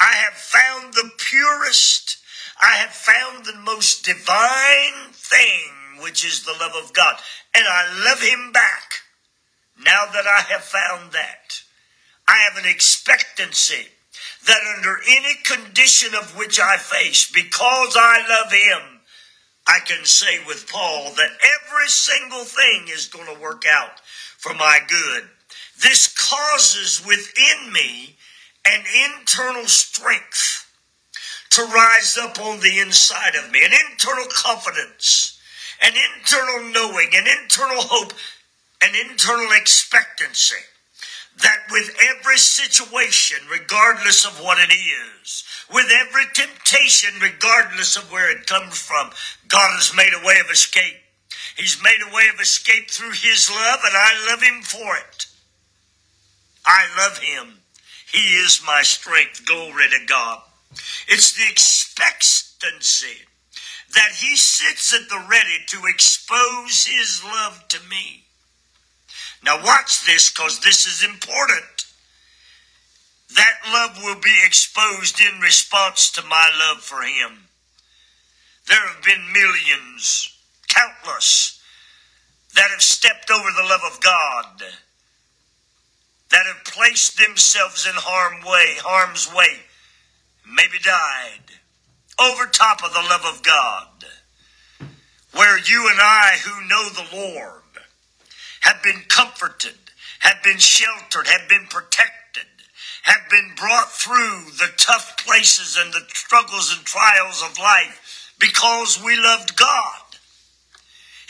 I 0.00 0.12
have 0.12 0.34
found 0.34 0.94
the 0.94 1.10
purest, 1.18 2.18
I 2.60 2.76
have 2.76 2.90
found 2.90 3.44
the 3.44 3.56
most 3.56 4.04
divine 4.04 5.12
thing, 5.12 6.02
which 6.02 6.24
is 6.24 6.44
the 6.44 6.52
love 6.60 6.72
of 6.82 6.92
God, 6.92 7.16
and 7.54 7.66
I 7.66 8.04
love 8.04 8.20
Him 8.20 8.52
back. 8.52 9.03
Now 9.82 10.06
that 10.12 10.26
I 10.26 10.40
have 10.52 10.62
found 10.62 11.12
that, 11.12 11.62
I 12.28 12.38
have 12.48 12.62
an 12.62 12.70
expectancy 12.70 13.88
that 14.46 14.60
under 14.76 14.98
any 15.08 15.34
condition 15.44 16.14
of 16.14 16.36
which 16.36 16.60
I 16.60 16.76
face, 16.76 17.30
because 17.30 17.96
I 17.96 18.24
love 18.28 18.52
Him, 18.52 19.00
I 19.66 19.80
can 19.80 20.04
say 20.04 20.38
with 20.46 20.70
Paul 20.70 21.12
that 21.16 21.30
every 21.30 21.88
single 21.88 22.44
thing 22.44 22.86
is 22.88 23.06
going 23.06 23.34
to 23.34 23.40
work 23.40 23.64
out 23.68 24.00
for 24.38 24.54
my 24.54 24.78
good. 24.86 25.24
This 25.82 26.06
causes 26.06 27.04
within 27.06 27.72
me 27.72 28.16
an 28.66 28.84
internal 29.10 29.66
strength 29.66 30.70
to 31.50 31.62
rise 31.62 32.18
up 32.18 32.38
on 32.40 32.60
the 32.60 32.78
inside 32.78 33.34
of 33.36 33.50
me, 33.50 33.64
an 33.64 33.72
internal 33.90 34.26
confidence, 34.30 35.38
an 35.80 35.92
internal 35.94 36.70
knowing, 36.72 37.08
an 37.14 37.26
internal 37.42 37.80
hope, 37.80 38.12
an 38.84 38.94
internal 39.10 39.50
expectancy 39.52 40.60
that 41.40 41.58
with 41.70 41.96
every 42.10 42.36
situation, 42.36 43.38
regardless 43.50 44.26
of 44.26 44.40
what 44.42 44.58
it 44.58 44.72
is, 44.72 45.44
with 45.72 45.86
every 45.90 46.24
temptation, 46.34 47.10
regardless 47.20 47.96
of 47.96 48.12
where 48.12 48.30
it 48.30 48.46
comes 48.46 48.78
from, 48.78 49.10
God 49.48 49.70
has 49.74 49.96
made 49.96 50.12
a 50.14 50.24
way 50.24 50.38
of 50.44 50.50
escape. 50.50 50.96
He's 51.56 51.82
made 51.82 51.98
a 52.06 52.14
way 52.14 52.24
of 52.32 52.40
escape 52.40 52.90
through 52.90 53.12
His 53.12 53.50
love, 53.50 53.80
and 53.84 53.96
I 53.96 54.30
love 54.30 54.42
Him 54.42 54.62
for 54.62 54.96
it. 54.96 55.26
I 56.66 56.86
love 56.98 57.18
Him. 57.18 57.60
He 58.12 58.36
is 58.36 58.62
my 58.66 58.82
strength. 58.82 59.46
Glory 59.46 59.88
to 59.90 60.06
God. 60.06 60.42
It's 61.08 61.32
the 61.32 61.50
expectancy 61.50 63.24
that 63.94 64.12
He 64.16 64.36
sits 64.36 64.94
at 64.94 65.08
the 65.08 65.24
ready 65.28 65.64
to 65.68 65.86
expose 65.86 66.86
His 66.86 67.22
love 67.24 67.66
to 67.68 67.78
me. 67.88 68.23
Now, 69.44 69.62
watch 69.62 70.06
this 70.06 70.30
because 70.30 70.60
this 70.60 70.86
is 70.86 71.04
important. 71.04 71.84
That 73.34 73.58
love 73.70 74.02
will 74.02 74.20
be 74.20 74.34
exposed 74.44 75.20
in 75.20 75.40
response 75.40 76.10
to 76.12 76.22
my 76.22 76.50
love 76.58 76.82
for 76.82 77.02
Him. 77.02 77.48
There 78.66 78.80
have 78.88 79.02
been 79.02 79.32
millions, 79.32 80.34
countless, 80.68 81.60
that 82.54 82.70
have 82.70 82.80
stepped 82.80 83.30
over 83.30 83.50
the 83.54 83.68
love 83.68 83.82
of 83.84 84.00
God, 84.00 84.62
that 86.30 86.46
have 86.46 86.64
placed 86.64 87.18
themselves 87.18 87.86
in 87.86 87.92
harm 87.94 88.40
way, 88.46 88.76
harm's 88.78 89.30
way, 89.34 89.58
maybe 90.46 90.78
died, 90.82 91.58
over 92.18 92.46
top 92.46 92.82
of 92.82 92.94
the 92.94 93.00
love 93.00 93.26
of 93.26 93.42
God. 93.42 93.88
Where 95.34 95.58
you 95.58 95.88
and 95.90 96.00
I, 96.00 96.38
who 96.44 96.66
know 96.66 96.88
the 96.88 97.08
Lord, 97.14 97.63
have 98.64 98.82
been 98.82 99.02
comforted, 99.08 99.76
have 100.20 100.42
been 100.42 100.58
sheltered, 100.58 101.26
have 101.26 101.46
been 101.50 101.66
protected, 101.68 102.46
have 103.02 103.28
been 103.30 103.52
brought 103.56 103.92
through 103.92 104.50
the 104.56 104.72
tough 104.78 105.18
places 105.18 105.78
and 105.78 105.92
the 105.92 106.00
struggles 106.08 106.74
and 106.74 106.84
trials 106.86 107.42
of 107.42 107.58
life 107.58 108.32
because 108.38 109.02
we 109.04 109.16
loved 109.18 109.54
God. 109.54 110.00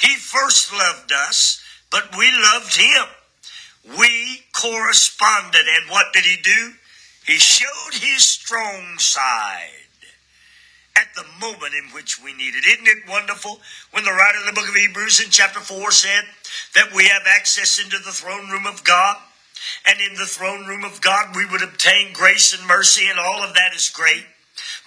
He 0.00 0.14
first 0.14 0.72
loved 0.72 1.10
us, 1.12 1.60
but 1.90 2.16
we 2.16 2.30
loved 2.30 2.76
Him. 2.76 3.06
We 3.98 4.44
corresponded, 4.52 5.66
and 5.66 5.90
what 5.90 6.12
did 6.12 6.24
He 6.24 6.40
do? 6.40 6.74
He 7.26 7.38
showed 7.38 7.94
His 7.94 8.22
strong 8.22 8.98
side 8.98 9.83
at 10.96 11.14
the 11.14 11.24
moment 11.40 11.74
in 11.74 11.90
which 11.92 12.22
we 12.22 12.32
need 12.34 12.54
it. 12.54 12.64
Isn't 12.64 12.86
it 12.86 13.08
wonderful 13.08 13.60
when 13.90 14.04
the 14.04 14.12
writer 14.12 14.38
of 14.38 14.46
the 14.46 14.52
book 14.52 14.68
of 14.68 14.74
Hebrews 14.74 15.20
in 15.20 15.30
chapter 15.30 15.60
4 15.60 15.90
said 15.90 16.24
that 16.74 16.94
we 16.94 17.06
have 17.06 17.22
access 17.26 17.82
into 17.82 17.98
the 17.98 18.12
throne 18.12 18.48
room 18.50 18.66
of 18.66 18.84
God? 18.84 19.16
And 19.86 19.98
in 20.00 20.14
the 20.14 20.26
throne 20.26 20.66
room 20.66 20.84
of 20.84 21.00
God, 21.00 21.34
we 21.34 21.46
would 21.46 21.62
obtain 21.62 22.12
grace 22.12 22.56
and 22.56 22.66
mercy, 22.66 23.08
and 23.08 23.18
all 23.18 23.42
of 23.42 23.54
that 23.54 23.74
is 23.74 23.90
great. 23.90 24.26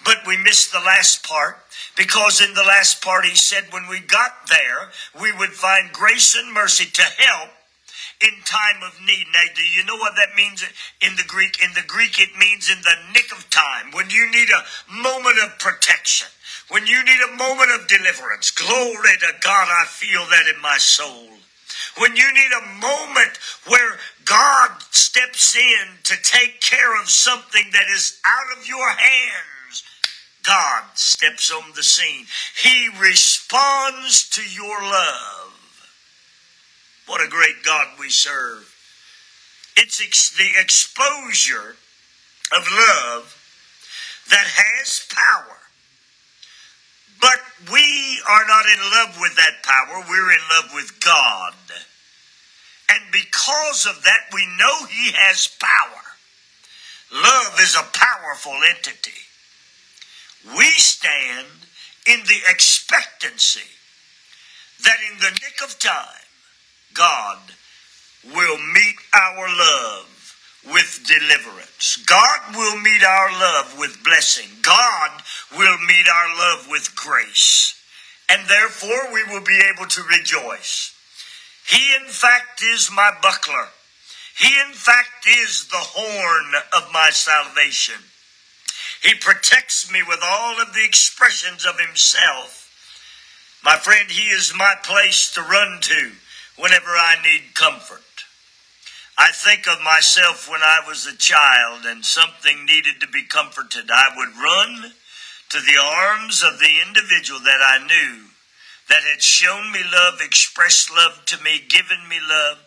But 0.04 0.26
we 0.26 0.36
missed 0.36 0.72
the 0.72 0.80
last 0.80 1.26
part 1.26 1.58
because 1.96 2.40
in 2.40 2.54
the 2.54 2.62
last 2.62 3.02
part, 3.02 3.24
he 3.24 3.34
said 3.34 3.64
when 3.70 3.88
we 3.88 4.00
got 4.00 4.48
there, 4.48 4.90
we 5.20 5.32
would 5.32 5.52
find 5.52 5.92
grace 5.92 6.36
and 6.36 6.52
mercy 6.52 6.86
to 6.90 7.02
help 7.02 7.50
in 8.20 8.34
time 8.44 8.82
of 8.82 8.98
need. 9.00 9.26
Now, 9.32 9.44
do 9.54 9.62
you 9.62 9.84
know 9.84 9.96
what 9.96 10.16
that 10.16 10.34
means 10.36 10.64
in 11.00 11.14
the 11.16 11.24
Greek? 11.26 11.62
In 11.62 11.72
the 11.74 11.86
Greek, 11.86 12.18
it 12.20 12.36
means 12.38 12.70
in 12.70 12.80
the 12.82 12.96
nick 13.12 13.30
of 13.32 13.48
time, 13.50 13.92
when 13.92 14.10
you 14.10 14.30
need 14.30 14.48
a 14.50 14.92
moment 14.92 15.36
of 15.44 15.58
protection, 15.58 16.28
when 16.68 16.86
you 16.86 17.04
need 17.04 17.20
a 17.20 17.36
moment 17.36 17.70
of 17.78 17.88
deliverance. 17.88 18.50
Glory 18.50 19.16
to 19.20 19.32
God, 19.40 19.68
I 19.70 19.84
feel 19.86 20.24
that 20.26 20.52
in 20.52 20.60
my 20.60 20.78
soul. 20.78 21.28
When 21.98 22.16
you 22.16 22.26
need 22.32 22.52
a 22.52 22.68
moment 22.80 23.38
where 23.66 23.98
God 24.24 24.70
steps 24.90 25.56
in 25.56 25.86
to 26.04 26.14
take 26.22 26.60
care 26.60 27.00
of 27.00 27.08
something 27.08 27.64
that 27.72 27.86
is 27.94 28.20
out 28.26 28.58
of 28.58 28.68
your 28.68 28.88
hands, 28.90 29.84
God 30.44 30.84
steps 30.94 31.52
on 31.52 31.72
the 31.74 31.82
scene. 31.82 32.26
He 32.62 32.88
responds 33.00 34.28
to 34.30 34.42
your 34.42 34.80
love. 34.82 35.47
What 37.08 37.24
a 37.24 37.28
great 37.28 37.64
God 37.64 37.88
we 37.98 38.10
serve. 38.10 38.74
It's 39.76 40.00
ex- 40.00 40.36
the 40.36 40.50
exposure 40.60 41.76
of 42.54 42.68
love 42.70 43.34
that 44.30 44.46
has 44.46 45.06
power. 45.08 45.56
But 47.20 47.40
we 47.72 48.20
are 48.28 48.46
not 48.46 48.66
in 48.66 48.80
love 48.92 49.18
with 49.20 49.36
that 49.36 49.62
power. 49.62 50.04
We're 50.08 50.32
in 50.32 50.44
love 50.50 50.70
with 50.74 51.00
God. 51.00 51.54
And 52.90 53.00
because 53.10 53.86
of 53.86 54.04
that, 54.04 54.28
we 54.32 54.46
know 54.58 54.86
He 54.86 55.12
has 55.12 55.48
power. 55.58 56.02
Love 57.12 57.58
is 57.60 57.74
a 57.74 57.88
powerful 57.98 58.56
entity. 58.68 59.12
We 60.56 60.70
stand 60.72 61.46
in 62.06 62.20
the 62.20 62.40
expectancy 62.48 63.68
that 64.84 64.96
in 65.10 65.18
the 65.18 65.30
nick 65.30 65.62
of 65.64 65.78
time, 65.78 66.27
God 66.94 67.38
will 68.24 68.58
meet 68.58 68.96
our 69.14 69.48
love 69.48 70.36
with 70.72 71.04
deliverance. 71.06 71.96
God 72.06 72.40
will 72.54 72.80
meet 72.80 73.02
our 73.04 73.30
love 73.32 73.78
with 73.78 74.02
blessing. 74.04 74.48
God 74.62 75.22
will 75.56 75.78
meet 75.78 76.06
our 76.08 76.36
love 76.36 76.68
with 76.70 76.94
grace. 76.96 77.74
And 78.28 78.46
therefore 78.48 79.12
we 79.12 79.24
will 79.24 79.44
be 79.44 79.60
able 79.72 79.86
to 79.86 80.02
rejoice. 80.02 80.94
He, 81.66 81.94
in 82.00 82.08
fact, 82.08 82.62
is 82.62 82.90
my 82.94 83.12
buckler. 83.22 83.68
He, 84.36 84.48
in 84.66 84.72
fact, 84.72 85.26
is 85.26 85.68
the 85.68 85.76
horn 85.76 86.54
of 86.76 86.92
my 86.92 87.10
salvation. 87.10 87.96
He 89.02 89.14
protects 89.14 89.90
me 89.90 90.02
with 90.06 90.20
all 90.22 90.60
of 90.60 90.74
the 90.74 90.84
expressions 90.84 91.64
of 91.64 91.78
himself. 91.78 92.64
My 93.64 93.76
friend, 93.76 94.10
he 94.10 94.28
is 94.28 94.54
my 94.56 94.74
place 94.82 95.32
to 95.34 95.42
run 95.42 95.78
to 95.82 96.12
whenever 96.58 96.90
I 96.90 97.16
need 97.22 97.54
comfort. 97.54 98.02
I 99.16 99.30
think 99.32 99.66
of 99.66 99.82
myself 99.82 100.48
when 100.50 100.62
I 100.62 100.80
was 100.86 101.06
a 101.06 101.16
child 101.16 101.84
and 101.86 102.04
something 102.04 102.64
needed 102.64 103.00
to 103.00 103.08
be 103.08 103.24
comforted. 103.24 103.90
I 103.90 104.10
would 104.16 104.36
run 104.36 104.92
to 105.50 105.58
the 105.58 105.80
arms 105.80 106.42
of 106.42 106.58
the 106.58 106.80
individual 106.86 107.40
that 107.40 107.60
I 107.60 107.84
knew 107.84 108.26
that 108.88 109.02
had 109.02 109.22
shown 109.22 109.72
me 109.72 109.80
love, 109.92 110.20
expressed 110.20 110.90
love 110.94 111.24
to 111.26 111.42
me, 111.42 111.60
given 111.68 112.08
me 112.08 112.18
love, 112.28 112.58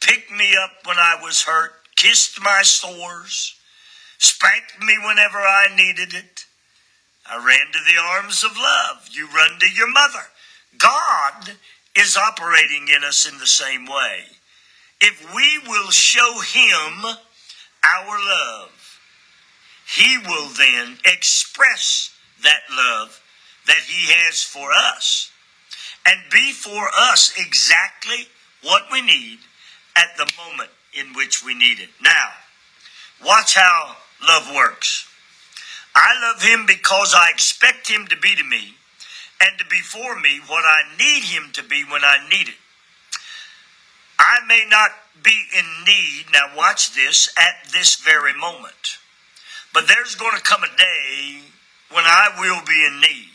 picked 0.00 0.30
me 0.30 0.56
up 0.56 0.86
when 0.86 0.98
I 0.98 1.18
was 1.22 1.42
hurt, 1.42 1.72
kissed 1.96 2.40
my 2.42 2.62
sores, 2.62 3.54
spanked 4.18 4.80
me 4.80 4.94
whenever 5.04 5.38
I 5.38 5.68
needed 5.76 6.14
it. 6.14 6.44
I 7.28 7.36
ran 7.36 7.72
to 7.72 7.78
the 7.86 8.00
arms 8.00 8.42
of 8.42 8.56
love. 8.56 9.08
You 9.12 9.28
run 9.28 9.58
to 9.60 9.70
your 9.70 9.90
mother. 9.90 10.26
God 10.78 11.52
is 11.96 12.16
operating 12.16 12.88
in 12.94 13.04
us 13.04 13.30
in 13.30 13.38
the 13.38 13.46
same 13.46 13.86
way. 13.86 14.24
If 15.00 15.34
we 15.34 15.58
will 15.66 15.90
show 15.90 16.40
Him 16.40 17.04
our 17.84 18.18
love, 18.18 19.00
He 19.86 20.18
will 20.18 20.48
then 20.48 20.98
express 21.04 22.14
that 22.42 22.60
love 22.70 23.20
that 23.66 23.82
He 23.86 24.12
has 24.12 24.42
for 24.42 24.70
us 24.72 25.30
and 26.06 26.18
be 26.30 26.52
for 26.52 26.88
us 26.98 27.32
exactly 27.38 28.28
what 28.62 28.82
we 28.92 29.02
need 29.02 29.38
at 29.96 30.16
the 30.16 30.30
moment 30.46 30.70
in 30.98 31.12
which 31.14 31.44
we 31.44 31.54
need 31.54 31.80
it. 31.80 31.90
Now, 32.02 32.28
watch 33.24 33.54
how 33.54 33.96
love 34.26 34.50
works. 34.54 35.06
I 35.94 36.14
love 36.22 36.42
Him 36.42 36.66
because 36.66 37.14
I 37.14 37.30
expect 37.30 37.88
Him 37.90 38.06
to 38.08 38.16
be 38.16 38.34
to 38.34 38.44
me 38.44 38.74
and 39.40 39.58
to 39.58 39.64
be 39.66 39.80
for 39.80 40.18
me 40.20 40.40
what 40.46 40.64
I 40.64 40.82
need 40.98 41.24
Him 41.24 41.50
to 41.54 41.62
be 41.62 41.84
when 41.84 42.04
I 42.04 42.18
need 42.30 42.48
it. 42.48 42.60
I 44.18 44.40
may 44.46 44.64
not 44.68 44.90
be 45.22 45.44
in 45.56 45.64
need, 45.86 46.26
now 46.32 46.52
watch 46.56 46.94
this, 46.94 47.32
at 47.38 47.70
this 47.72 47.96
very 47.96 48.34
moment. 48.34 48.98
But 49.72 49.88
there's 49.88 50.14
going 50.14 50.36
to 50.36 50.42
come 50.42 50.62
a 50.62 50.76
day 50.76 51.40
when 51.90 52.04
I 52.04 52.28
will 52.38 52.60
be 52.66 52.86
in 52.86 53.00
need. 53.00 53.28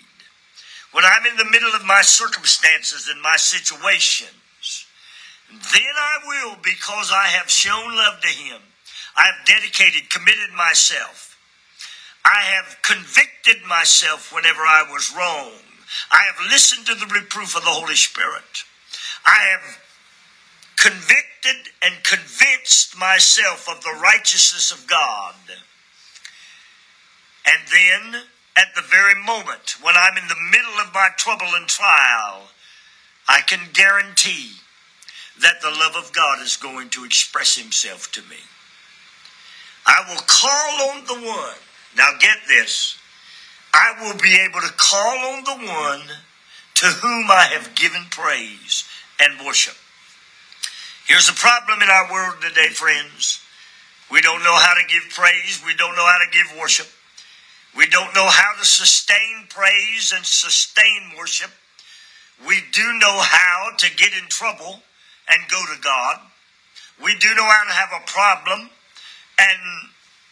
When 0.92 1.04
I'm 1.04 1.26
in 1.26 1.38
the 1.38 1.50
middle 1.52 1.74
of 1.74 1.86
my 1.86 2.02
circumstances 2.02 3.10
and 3.12 3.22
my 3.22 3.36
situations. 3.36 4.86
Then 5.50 5.96
I 5.98 6.18
will 6.26 6.58
because 6.64 7.12
I 7.12 7.28
have 7.28 7.50
shown 7.50 7.96
love 7.96 8.22
to 8.22 8.28
Him. 8.28 8.62
I 9.16 9.24
have 9.24 9.46
dedicated, 9.46 10.10
committed 10.10 10.52
myself. 10.56 11.38
I 12.26 12.42
have 12.42 12.78
convicted 12.82 13.64
myself 13.68 14.34
whenever 14.34 14.62
I 14.62 14.86
was 14.90 15.14
wrong. 15.16 15.52
I 16.12 16.24
have 16.26 16.52
listened 16.52 16.86
to 16.88 16.96
the 16.96 17.14
reproof 17.14 17.56
of 17.56 17.64
the 17.64 17.70
Holy 17.70 17.96
Spirit. 17.96 18.64
I 19.26 19.40
have 19.52 19.80
convicted 20.78 21.74
and 21.82 22.04
convinced 22.04 22.98
myself 22.98 23.68
of 23.70 23.82
the 23.84 23.98
righteousness 24.02 24.72
of 24.72 24.88
God. 24.88 25.36
And 27.46 27.60
then, 27.72 28.24
at 28.58 28.74
the 28.76 28.82
very 28.82 29.16
moment 29.16 29.76
when 29.82 29.96
I'm 29.98 30.18
in 30.18 30.28
the 30.28 30.36
middle 30.52 30.80
of 30.82 30.94
my 30.94 31.10
trouble 31.18 31.48
and 31.56 31.68
trial, 31.68 32.50
I 33.28 33.42
can 33.42 33.60
guarantee 33.74 34.52
that 35.42 35.62
the 35.62 35.70
love 35.70 35.96
of 35.96 36.14
God 36.14 36.42
is 36.42 36.58
going 36.58 36.90
to 36.90 37.04
express 37.04 37.58
Himself 37.58 38.12
to 38.14 38.22
me. 38.24 38.38
I 39.86 40.04
will 40.10 40.22
call 40.28 40.90
on 40.90 41.06
the 41.06 41.28
one. 41.28 41.58
Now, 41.96 42.12
get 42.20 42.38
this. 42.48 42.98
I 43.76 43.92
will 44.00 44.18
be 44.18 44.40
able 44.40 44.62
to 44.62 44.74
call 44.78 45.18
on 45.36 45.44
the 45.44 45.68
one 45.68 46.08
to 46.76 46.86
whom 46.86 47.30
I 47.30 47.44
have 47.52 47.76
given 47.76 48.06
praise 48.10 48.86
and 49.20 49.46
worship. 49.46 49.76
Here's 51.08 51.28
the 51.28 51.36
problem 51.36 51.82
in 51.82 51.90
our 51.90 52.10
world 52.10 52.36
today, 52.42 52.70
friends. 52.70 53.44
We 54.10 54.22
don't 54.22 54.44
know 54.44 54.56
how 54.56 54.76
to 54.76 54.88
give 54.88 55.04
praise. 55.14 55.62
We 55.66 55.76
don't 55.76 55.96
know 55.98 56.06
how 56.06 56.20
to 56.24 56.32
give 56.32 56.58
worship. 56.58 56.88
We 57.76 57.88
don't 57.88 58.16
know 58.16 58.30
how 58.30 58.58
to 58.58 58.66
sustain 58.66 59.48
praise 59.50 60.14
and 60.16 60.26
sustain 60.26 61.12
worship. 61.18 61.52
We 62.48 62.62
do 62.72 62.94
know 63.00 63.20
how 63.20 63.72
to 63.78 63.96
get 63.98 64.14
in 64.14 64.28
trouble 64.30 64.80
and 65.28 65.42
go 65.52 65.62
to 65.76 65.82
God. 65.82 66.22
We 67.04 67.14
do 67.18 67.28
know 67.36 67.44
how 67.44 67.64
to 67.66 67.74
have 67.74 67.90
a 67.92 68.08
problem 68.08 68.70
and 69.38 69.90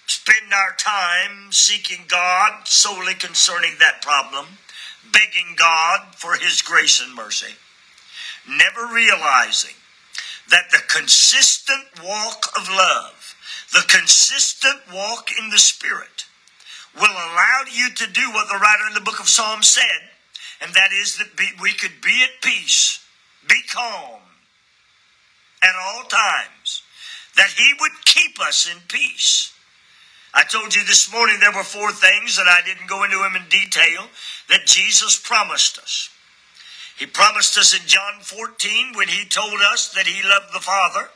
spend 0.08 0.54
our 0.54 0.76
time 0.78 1.52
seeking 1.52 2.06
God 2.08 2.68
solely 2.68 3.14
concerning 3.14 3.74
that 3.80 4.02
problem, 4.02 4.46
begging 5.12 5.56
God 5.58 6.16
for 6.16 6.36
His 6.36 6.62
grace 6.62 7.02
and 7.02 7.16
mercy, 7.16 7.54
never 8.48 8.94
realizing 8.94 9.76
that 10.50 10.72
the 10.72 10.82
consistent 10.88 11.86
walk 12.04 12.48
of 12.58 12.70
love, 12.70 13.36
the 13.72 13.86
consistent 13.88 14.82
walk 14.94 15.30
in 15.40 15.50
the 15.50 15.58
Spirit, 15.58 16.26
will 16.96 17.12
allow 17.12 17.64
you 17.72 17.90
to 17.90 18.12
do 18.12 18.32
what 18.32 18.48
the 18.50 18.60
writer 18.60 18.88
in 18.88 18.94
the 18.94 19.02
book 19.02 19.20
of 19.20 19.30
Psalms 19.30 19.68
said, 19.68 20.10
and 20.62 20.74
that 20.74 20.92
is 20.94 21.18
that 21.18 21.28
we 21.62 21.74
could 21.74 22.02
be 22.04 22.24
at 22.24 22.42
peace, 22.42 23.04
be 23.48 23.62
calm 23.74 24.20
at 25.64 25.76
all 25.82 26.04
times, 26.04 26.84
that 27.36 27.50
He 27.58 27.74
would 27.80 27.92
keep 28.06 28.39
us 28.39 28.70
in 28.70 28.80
peace. 28.88 29.53
I 30.34 30.43
told 30.43 30.74
you 30.74 30.84
this 30.84 31.12
morning 31.12 31.38
there 31.39 31.52
were 31.52 31.63
four 31.63 31.91
things, 31.91 32.38
that 32.38 32.48
I 32.48 32.62
didn't 32.65 32.89
go 32.89 33.04
into 33.04 33.17
them 33.17 33.36
in 33.36 33.48
detail, 33.50 34.08
that 34.50 34.65
Jesus 34.65 35.19
promised 35.19 35.78
us. 35.78 36.10
He 36.98 37.06
promised 37.06 37.58
us 37.58 37.74
in 37.74 37.86
John 37.88 38.22
14 38.22 38.93
when 38.96 39.08
he 39.08 39.26
told 39.26 39.60
us 39.72 39.89
that 39.93 40.08
he 40.08 40.28
loved 40.28 40.54
the 40.54 40.60
Father. 40.60 41.10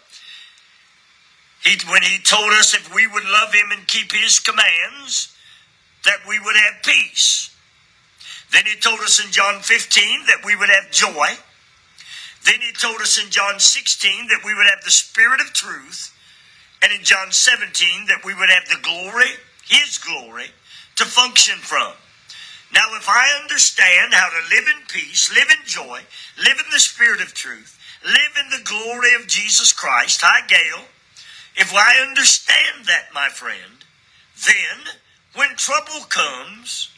He, 1.63 1.77
when 1.89 2.03
he 2.03 2.19
told 2.19 2.51
us 2.53 2.73
if 2.73 2.93
we 2.93 3.08
would 3.08 3.25
love 3.25 3.53
him 3.53 3.71
and 3.71 3.88
keep 3.88 4.12
his 4.12 4.39
commands, 4.39 5.36
that 6.06 6.19
we 6.27 6.39
would 6.39 6.56
have 6.56 6.84
peace. 6.84 7.56
Then 8.51 8.63
he 8.65 8.80
told 8.80 8.99
us 8.99 9.23
in 9.23 9.32
John 9.32 9.62
15 9.62 10.25
that 10.27 10.45
we 10.45 10.56
would 10.56 10.69
have 10.69 10.91
joy. 10.91 11.27
Then 12.45 12.62
he 12.62 12.71
told 12.71 13.01
us 13.01 13.21
in 13.21 13.30
John 13.30 13.60
16 13.60 14.27
that 14.27 14.41
we 14.45 14.53
would 14.53 14.67
have 14.67 14.84
the 14.84 14.91
spirit 14.91 15.41
of 15.41 15.53
truth. 15.53 16.13
And 16.81 16.91
in 16.93 17.03
John 17.03 17.31
17 17.31 18.07
that 18.07 18.23
we 18.23 18.33
would 18.33 18.49
have 18.49 18.67
the 18.67 18.81
glory, 18.81 19.31
his 19.67 19.97
glory, 19.97 20.47
to 20.95 21.05
function 21.05 21.57
from. 21.59 21.93
Now, 22.73 22.95
if 22.95 23.07
I 23.07 23.39
understand 23.41 24.13
how 24.13 24.29
to 24.29 24.55
live 24.55 24.67
in 24.67 24.85
peace, 24.87 25.33
live 25.33 25.49
in 25.49 25.65
joy, 25.65 26.01
live 26.37 26.59
in 26.59 26.71
the 26.71 26.79
spirit 26.79 27.21
of 27.21 27.33
truth, 27.33 27.79
live 28.03 28.35
in 28.43 28.49
the 28.49 28.63
glory 28.63 29.15
of 29.19 29.27
Jesus 29.27 29.71
Christ, 29.71 30.21
hi, 30.21 30.45
Gail, 30.47 30.85
if 31.55 31.73
I 31.73 32.05
understand 32.05 32.85
that, 32.85 33.13
my 33.13 33.29
friend, 33.29 33.85
then 34.45 34.93
when 35.33 35.55
trouble 35.55 36.05
comes, 36.09 36.89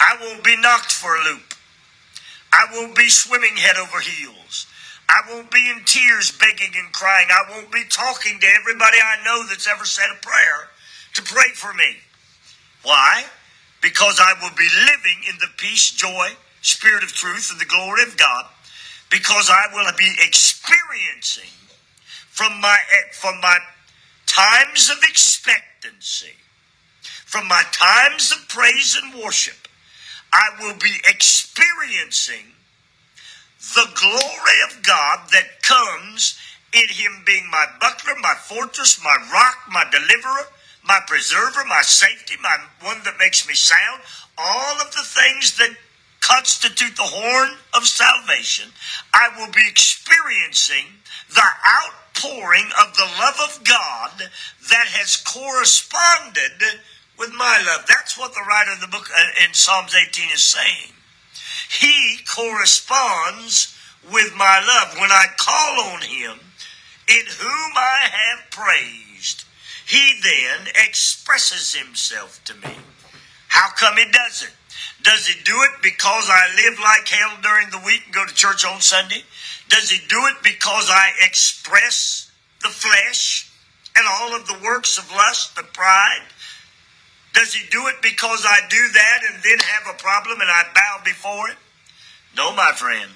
I 0.00 0.16
won't 0.20 0.44
be 0.44 0.56
knocked 0.56 0.92
for 0.92 1.16
a 1.16 1.24
loop. 1.24 1.54
I 2.52 2.66
won't 2.72 2.96
be 2.96 3.08
swimming 3.08 3.56
head 3.56 3.76
over 3.76 4.00
heels. 4.00 4.66
I 5.08 5.22
won't 5.30 5.50
be 5.50 5.70
in 5.70 5.84
tears 5.84 6.32
begging 6.32 6.72
and 6.76 6.92
crying. 6.92 7.28
I 7.30 7.50
won't 7.50 7.72
be 7.72 7.84
talking 7.90 8.40
to 8.40 8.46
everybody 8.46 8.98
I 9.02 9.24
know 9.24 9.46
that's 9.46 9.68
ever 9.68 9.84
said 9.84 10.06
a 10.12 10.20
prayer 10.20 10.68
to 11.14 11.22
pray 11.22 11.50
for 11.54 11.72
me. 11.74 11.96
Why? 12.82 13.24
because 13.84 14.18
I 14.18 14.32
will 14.40 14.56
be 14.56 14.68
living 14.86 15.28
in 15.28 15.36
the 15.40 15.48
peace, 15.58 15.90
joy, 15.90 16.30
spirit 16.62 17.04
of 17.04 17.12
truth, 17.12 17.50
and 17.52 17.60
the 17.60 17.66
glory 17.66 18.02
of 18.02 18.16
God, 18.16 18.46
because 19.10 19.50
I 19.50 19.66
will 19.74 19.92
be 19.98 20.10
experiencing 20.24 21.50
from 22.30 22.60
my 22.62 22.78
eh, 22.90 23.12
from 23.12 23.40
my 23.42 23.58
times 24.26 24.88
of 24.90 24.96
expectancy, 25.02 26.32
from 27.26 27.46
my 27.46 27.62
times 27.72 28.32
of 28.32 28.48
praise 28.48 28.98
and 29.00 29.22
worship, 29.22 29.68
I 30.32 30.48
will 30.60 30.76
be 30.78 30.96
experiencing 31.06 32.53
the 33.72 33.88
glory 33.94 34.58
of 34.68 34.82
God 34.82 35.30
that 35.32 35.62
comes 35.62 36.38
in 36.72 36.88
Him 36.88 37.22
being 37.24 37.48
my 37.50 37.66
buckler, 37.80 38.14
my 38.20 38.34
fortress, 38.34 39.02
my 39.02 39.16
rock, 39.32 39.58
my 39.70 39.84
deliverer, 39.90 40.48
my 40.86 41.00
preserver, 41.06 41.64
my 41.66 41.82
safety, 41.82 42.34
my 42.42 42.58
one 42.82 42.98
that 43.04 43.18
makes 43.18 43.48
me 43.48 43.54
sound, 43.54 44.02
all 44.36 44.80
of 44.80 44.92
the 44.92 45.02
things 45.02 45.56
that 45.56 45.76
constitute 46.20 46.96
the 46.96 47.02
horn 47.02 47.50
of 47.74 47.86
salvation, 47.86 48.70
I 49.12 49.28
will 49.36 49.52
be 49.52 49.66
experiencing 49.68 51.00
the 51.28 51.44
outpouring 51.44 52.70
of 52.80 52.96
the 52.96 53.08
love 53.20 53.38
of 53.44 53.64
God 53.64 54.30
that 54.70 54.86
has 54.88 55.16
corresponded 55.16 56.80
with 57.18 57.32
my 57.32 57.62
love. 57.66 57.86
That's 57.86 58.18
what 58.18 58.32
the 58.34 58.44
writer 58.48 58.72
of 58.72 58.80
the 58.80 58.88
book 58.88 59.08
uh, 59.14 59.44
in 59.44 59.54
Psalms 59.54 59.94
18 59.94 60.30
is 60.32 60.42
saying. 60.42 60.92
He 61.70 62.18
corresponds 62.34 63.76
with 64.12 64.34
my 64.36 64.60
love. 64.66 64.98
When 64.98 65.10
I 65.10 65.26
call 65.36 65.92
on 65.92 66.02
him, 66.02 66.40
in 67.08 67.26
whom 67.38 67.72
I 67.76 68.08
have 68.10 68.50
praised, 68.50 69.44
he 69.86 70.20
then 70.22 70.68
expresses 70.86 71.74
himself 71.74 72.42
to 72.44 72.54
me. 72.54 72.76
How 73.48 73.70
come 73.76 73.96
he 73.96 74.04
does 74.10 74.42
it? 74.42 74.52
Does 75.02 75.26
he 75.26 75.42
do 75.44 75.54
it 75.62 75.82
because 75.82 76.28
I 76.30 76.54
live 76.56 76.78
like 76.80 77.06
hell 77.06 77.36
during 77.42 77.70
the 77.70 77.84
week 77.84 78.02
and 78.06 78.14
go 78.14 78.24
to 78.24 78.34
church 78.34 78.64
on 78.64 78.80
Sunday? 78.80 79.22
Does 79.68 79.90
he 79.90 79.98
do 80.08 80.18
it 80.26 80.42
because 80.42 80.88
I 80.90 81.10
express 81.20 82.30
the 82.62 82.68
flesh 82.68 83.50
and 83.96 84.06
all 84.08 84.34
of 84.34 84.46
the 84.46 84.58
works 84.64 84.98
of 84.98 85.10
lust 85.12 85.58
and 85.58 85.70
pride? 85.72 86.22
Does 87.34 87.52
he 87.52 87.68
do 87.68 87.86
it 87.88 87.96
because 88.00 88.46
I 88.48 88.60
do 88.68 88.88
that 88.94 89.20
and 89.30 89.42
then 89.42 89.58
have 89.58 89.94
a 89.94 89.98
problem 89.98 90.40
and 90.40 90.50
I 90.50 90.64
bow 90.74 91.02
before 91.04 91.50
it? 91.50 91.56
No, 92.36 92.54
my 92.54 92.72
friend. 92.72 93.10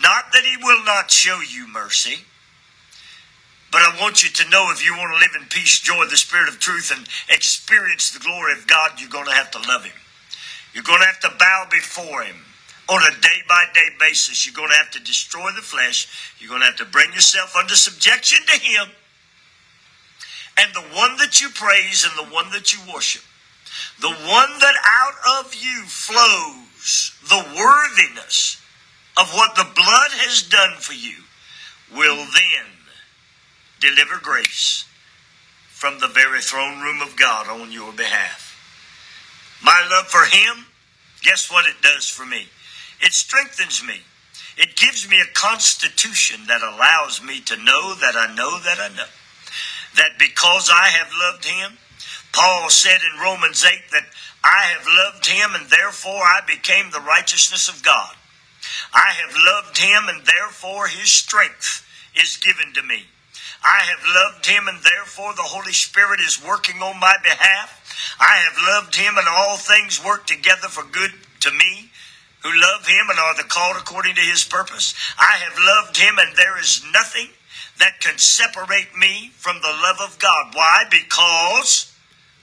Not 0.00 0.32
that 0.32 0.44
he 0.44 0.56
will 0.62 0.84
not 0.84 1.10
show 1.10 1.40
you 1.40 1.66
mercy. 1.66 2.24
But 3.70 3.82
I 3.82 4.00
want 4.00 4.22
you 4.22 4.30
to 4.30 4.50
know 4.50 4.70
if 4.70 4.84
you 4.84 4.96
want 4.96 5.12
to 5.12 5.20
live 5.20 5.42
in 5.42 5.48
peace, 5.48 5.80
joy, 5.80 6.06
the 6.06 6.16
spirit 6.16 6.48
of 6.48 6.58
truth, 6.58 6.92
and 6.94 7.06
experience 7.28 8.10
the 8.10 8.20
glory 8.20 8.52
of 8.52 8.66
God, 8.66 8.92
you're 8.98 9.10
going 9.10 9.26
to 9.26 9.32
have 9.32 9.50
to 9.50 9.58
love 9.68 9.84
Him. 9.84 9.96
You're 10.72 10.84
going 10.84 11.00
to 11.00 11.06
have 11.06 11.20
to 11.20 11.32
bow 11.38 11.66
before 11.70 12.22
Him 12.22 12.36
on 12.88 13.02
a 13.02 13.20
day 13.20 13.42
by 13.48 13.64
day 13.74 13.88
basis. 14.00 14.46
You're 14.46 14.54
going 14.54 14.70
to 14.70 14.76
have 14.76 14.90
to 14.92 15.00
destroy 15.00 15.50
the 15.54 15.62
flesh. 15.62 16.32
You're 16.38 16.48
going 16.48 16.62
to 16.62 16.66
have 16.66 16.76
to 16.76 16.86
bring 16.86 17.12
yourself 17.12 17.54
under 17.56 17.74
subjection 17.74 18.44
to 18.46 18.58
Him. 18.58 18.88
And 20.58 20.74
the 20.74 20.96
one 20.96 21.16
that 21.18 21.40
you 21.40 21.50
praise 21.50 22.06
and 22.08 22.16
the 22.16 22.32
one 22.32 22.50
that 22.52 22.72
you 22.72 22.80
worship, 22.92 23.22
the 24.00 24.08
one 24.08 24.58
that 24.60 24.74
out 24.84 25.44
of 25.44 25.54
you 25.54 25.82
flows 25.84 27.12
the 27.28 27.44
worthiness 27.56 28.60
of 29.18 29.32
what 29.34 29.54
the 29.56 29.66
blood 29.74 30.10
has 30.24 30.42
done 30.42 30.76
for 30.78 30.94
you 30.94 31.16
will 31.92 32.16
then 32.16 32.66
deliver 33.80 34.18
grace 34.22 34.84
from 35.68 35.98
the 36.00 36.08
very 36.08 36.40
throne 36.40 36.80
room 36.80 37.00
of 37.02 37.16
God 37.16 37.48
on 37.48 37.70
your 37.70 37.92
behalf. 37.92 38.48
My 39.62 39.86
love 39.90 40.06
for 40.06 40.24
Him, 40.24 40.66
guess 41.22 41.50
what 41.50 41.66
it 41.66 41.80
does 41.82 42.08
for 42.08 42.26
me? 42.26 42.46
It 43.00 43.12
strengthens 43.12 43.82
me. 43.84 44.02
It 44.56 44.74
gives 44.74 45.08
me 45.08 45.20
a 45.20 45.34
constitution 45.34 46.40
that 46.48 46.62
allows 46.62 47.22
me 47.22 47.40
to 47.42 47.56
know 47.56 47.94
that 47.94 48.16
I 48.16 48.34
know 48.34 48.58
that 48.58 48.78
I 48.80 48.88
know. 48.96 49.10
That 49.96 50.18
because 50.18 50.68
I 50.72 50.88
have 50.88 51.10
loved 51.16 51.44
Him, 51.44 51.78
Paul 52.38 52.70
said 52.70 53.00
in 53.02 53.20
Romans 53.20 53.64
8 53.66 53.90
that 53.90 54.06
I 54.44 54.70
have 54.70 54.86
loved 54.86 55.26
Him 55.26 55.50
and 55.58 55.68
therefore 55.68 56.22
I 56.22 56.40
became 56.46 56.90
the 56.90 57.00
righteousness 57.00 57.68
of 57.68 57.82
God. 57.82 58.14
I 58.94 59.10
have 59.18 59.34
loved 59.34 59.78
Him 59.78 60.06
and 60.06 60.24
therefore 60.24 60.86
His 60.86 61.10
strength 61.10 61.84
is 62.14 62.36
given 62.36 62.72
to 62.74 62.82
me. 62.82 63.06
I 63.62 63.82
have 63.90 64.04
loved 64.06 64.46
him, 64.46 64.68
and 64.68 64.78
therefore 64.82 65.34
the 65.34 65.42
Holy 65.42 65.72
Spirit 65.72 66.20
is 66.20 66.42
working 66.44 66.80
on 66.80 67.00
my 67.00 67.16
behalf. 67.22 67.74
I 68.20 68.36
have 68.46 68.56
loved 68.56 68.94
him, 68.94 69.18
and 69.18 69.26
all 69.28 69.56
things 69.56 70.02
work 70.02 70.26
together 70.26 70.68
for 70.68 70.84
good 70.84 71.12
to 71.40 71.50
me 71.50 71.90
who 72.42 72.50
love 72.54 72.86
him 72.86 73.10
and 73.10 73.18
are 73.18 73.34
the 73.34 73.42
called 73.42 73.76
according 73.76 74.14
to 74.14 74.20
his 74.20 74.44
purpose. 74.44 74.94
I 75.18 75.38
have 75.42 75.58
loved 75.58 75.96
him, 75.96 76.18
and 76.18 76.36
there 76.36 76.58
is 76.58 76.84
nothing 76.92 77.28
that 77.78 78.00
can 78.00 78.18
separate 78.18 78.96
me 78.96 79.32
from 79.36 79.56
the 79.60 79.68
love 79.82 80.00
of 80.00 80.18
God. 80.18 80.54
Why? 80.54 80.84
Because 80.90 81.87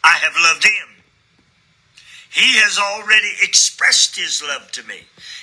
I 0.05 0.19
have 0.21 0.35
loved 0.39 0.63
him. 0.63 1.03
He 2.31 2.59
has 2.59 2.77
already 2.77 3.31
expressed 3.41 4.15
his 4.15 4.43
love 4.43 4.71
to 4.73 4.83
me. 4.83 4.99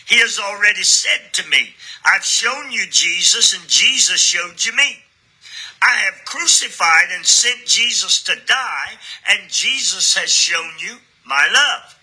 He 0.07 0.21
has 0.21 0.39
already 0.39 0.85
said 0.85 1.33
to 1.33 1.49
me, 1.49 1.75
I've 2.05 2.25
shown 2.25 2.71
you 2.71 2.87
Jesus, 2.89 3.55
and 3.55 3.67
Jesus 3.67 4.21
showed 4.21 4.65
you 4.65 4.73
me. 4.77 5.03
I 5.83 5.91
have 6.05 6.25
crucified 6.27 7.09
and 7.13 7.27
sent 7.27 7.67
Jesus 7.67 8.23
to 8.23 8.37
die, 8.47 8.93
and 9.31 9.51
Jesus 9.51 10.15
has 10.15 10.31
shown 10.31 10.71
you 10.79 10.99
my 11.27 11.49
love. 11.53 11.99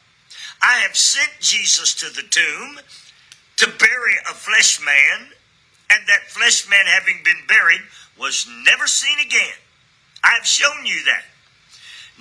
I 0.62 0.80
have 0.80 0.98
sent 0.98 1.32
Jesus 1.40 1.94
to 1.96 2.10
the 2.10 2.28
tomb 2.30 2.80
to 3.56 3.68
bury 3.68 4.16
a 4.30 4.34
flesh 4.34 4.84
man, 4.84 5.30
and 5.92 6.02
that 6.08 6.28
flesh 6.28 6.70
man, 6.70 6.86
having 6.88 7.22
been 7.24 7.48
buried, 7.48 7.82
was 8.20 8.50
never 8.66 8.86
seen 8.86 9.18
again. 9.26 9.56
I 10.26 10.32
have 10.36 10.46
shown 10.46 10.86
you 10.86 11.06
that. 11.06 11.24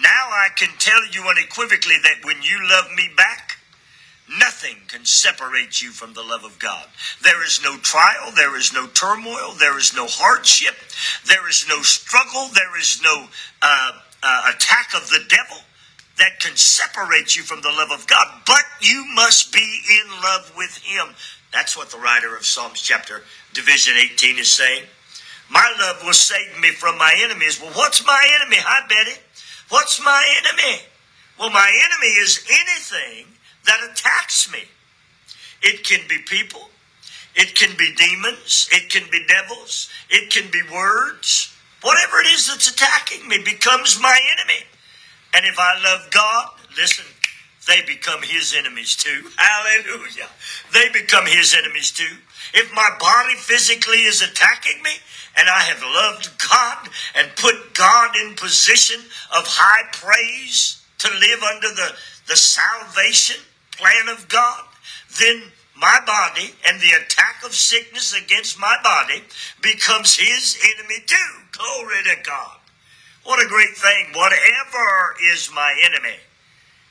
Now 0.01 0.29
I 0.31 0.49
can 0.57 0.71
tell 0.79 1.07
you 1.13 1.23
unequivocally 1.29 1.97
that 2.03 2.25
when 2.25 2.41
you 2.43 2.59
love 2.69 2.91
me 2.97 3.11
back, 3.17 3.59
Nothing 4.29 4.77
can 4.89 5.07
separate 5.07 5.81
you 5.81 5.91
from 5.91 6.13
the 6.13 6.23
love 6.23 6.45
of 6.45 6.59
God. 6.59 6.87
There 7.23 7.43
is 7.47 7.63
no 7.65 7.79
trial, 7.79 8.31
there 8.37 8.57
is 8.59 8.75
no 8.75 8.87
turmoil, 8.89 9.55
there 9.59 9.79
is 9.79 9.95
no 9.97 10.07
hardship, 10.07 10.75
there 11.27 11.49
is 11.49 11.65
no 11.67 11.81
struggle, 11.81 12.49
there 12.53 12.79
is 12.79 13.01
no 13.03 13.27
uh, 13.63 13.93
uh, 14.23 14.53
attack 14.55 14.93
of 14.95 15.09
the 15.09 15.25
devil 15.31 15.57
that 16.19 16.41
can 16.41 16.57
separate 16.57 17.37
you 17.37 17.43
from 17.43 17.63
the 17.63 17.71
love 17.71 17.91
of 17.91 18.07
God. 18.07 18.43
But 18.47 18.65
you 18.83 19.07
must 19.15 19.51
be 19.51 19.81
in 19.91 20.11
love 20.23 20.53
with 20.57 20.77
Him. 20.77 21.15
That's 21.51 21.75
what 21.75 21.89
the 21.89 21.99
writer 21.99 22.37
of 22.37 22.45
Psalms 22.45 22.83
chapter 22.83 23.23
division 23.55 23.95
18 23.97 24.39
is 24.39 24.51
saying. 24.51 24.83
My 25.51 25.75
love 25.81 26.05
will 26.05 26.13
save 26.13 26.61
me 26.61 26.73
from 26.73 26.99
my 26.99 27.15
enemies. 27.25 27.63
Well, 27.63 27.73
what's 27.73 28.05
my 28.07 28.29
enemy? 28.37 28.59
Hi, 28.61 28.87
Betty. 28.87 29.19
What's 29.69 30.03
my 30.03 30.25
enemy? 30.39 30.83
Well, 31.39 31.51
my 31.51 31.71
enemy 31.85 32.13
is 32.21 32.45
anything 32.49 33.27
that 33.67 33.79
attacks 33.91 34.51
me. 34.53 34.65
It 35.63 35.85
can 35.85 36.01
be 36.09 36.19
people, 36.27 36.69
it 37.35 37.55
can 37.55 37.77
be 37.77 37.95
demons, 37.95 38.69
it 38.73 38.91
can 38.91 39.11
be 39.11 39.25
devils, 39.27 39.91
it 40.09 40.31
can 40.31 40.51
be 40.51 40.63
words. 40.73 41.55
Whatever 41.83 42.21
it 42.21 42.27
is 42.29 42.49
that's 42.49 42.71
attacking 42.71 43.29
me 43.29 43.39
becomes 43.45 44.01
my 44.01 44.19
enemy. 44.39 44.65
And 45.35 45.47
if 45.47 45.59
I 45.59 45.81
love 45.83 46.11
God, 46.11 46.49
listen, 46.77 47.05
they 47.67 47.83
become 47.83 48.23
his 48.23 48.55
enemies 48.57 48.97
too. 48.97 49.29
Hallelujah. 49.37 50.29
They 50.73 50.89
become 50.89 51.27
his 51.27 51.55
enemies 51.55 51.93
too. 51.93 52.17
If 52.55 52.73
my 52.75 52.89
body 52.99 53.35
physically 53.35 53.99
is 53.99 54.23
attacking 54.23 54.83
me, 54.83 54.93
and 55.39 55.49
I 55.49 55.61
have 55.61 55.83
loved 55.83 56.31
God 56.51 56.89
and 57.15 57.37
put 57.37 57.75
God 57.75 58.17
in 58.17 58.35
position 58.35 59.01
of 59.37 59.47
high 59.47 59.89
praise 59.93 60.83
to 60.99 61.09
live 61.09 61.43
under 61.55 61.69
the, 61.69 61.95
the 62.27 62.37
salvation 62.37 63.41
plan 63.77 64.09
of 64.09 64.29
God, 64.29 64.65
then 65.21 65.43
my 65.77 66.01
body 66.05 66.51
and 66.67 66.81
the 66.81 66.91
attack 67.01 67.43
of 67.45 67.55
sickness 67.55 68.13
against 68.13 68.59
my 68.59 68.77
body 68.83 69.23
becomes 69.63 70.17
his 70.17 70.59
enemy 70.75 71.03
too. 71.07 71.17
Glory 71.53 72.03
to 72.05 72.17
God. 72.25 72.59
What 73.25 73.45
a 73.45 73.49
great 73.49 73.77
thing. 73.77 74.07
Whatever 74.15 75.15
is 75.33 75.51
my 75.55 75.75
enemy, 75.85 76.17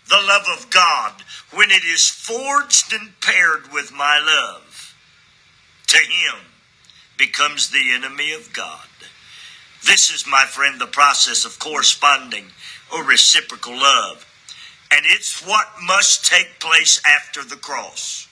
the 0.10 0.21
love 0.25 0.45
of 0.57 0.69
God, 0.69 1.13
when 1.51 1.69
it 1.69 1.83
is 1.83 2.10
forged 2.10 2.93
and 2.93 3.19
paired 3.19 3.73
with 3.73 3.91
my 3.91 4.19
love 4.19 4.95
to 5.88 5.97
him, 5.97 6.36
becomes 7.17 7.69
the 7.69 7.91
enemy 7.93 8.34
of 8.34 8.53
God. 8.53 8.88
This 9.86 10.10
is, 10.10 10.25
my 10.27 10.45
friend, 10.45 10.80
the 10.80 10.88
process 10.88 11.45
of 11.45 11.60
corresponding 11.60 12.45
or 12.93 13.03
reciprocal 13.03 13.73
love. 13.73 14.25
And 14.91 15.01
it's 15.06 15.45
what 15.45 15.67
must 15.84 16.25
take 16.25 16.60
place 16.60 17.01
after 17.06 17.43
the 17.43 17.56
cross. 17.56 18.27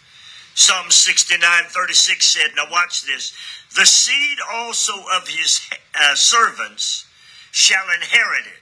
Psalm 0.53 0.89
69 0.89 1.41
36 1.67 2.25
said, 2.25 2.51
Now 2.55 2.65
watch 2.71 3.03
this. 3.03 3.33
The 3.75 3.85
seed 3.85 4.37
also 4.53 4.93
of 5.13 5.27
his 5.27 5.59
uh, 5.93 6.15
servants 6.15 7.05
shall 7.51 7.85
inherit 7.93 8.45
it, 8.47 8.61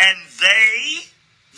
and 0.00 0.16
they 0.40 1.04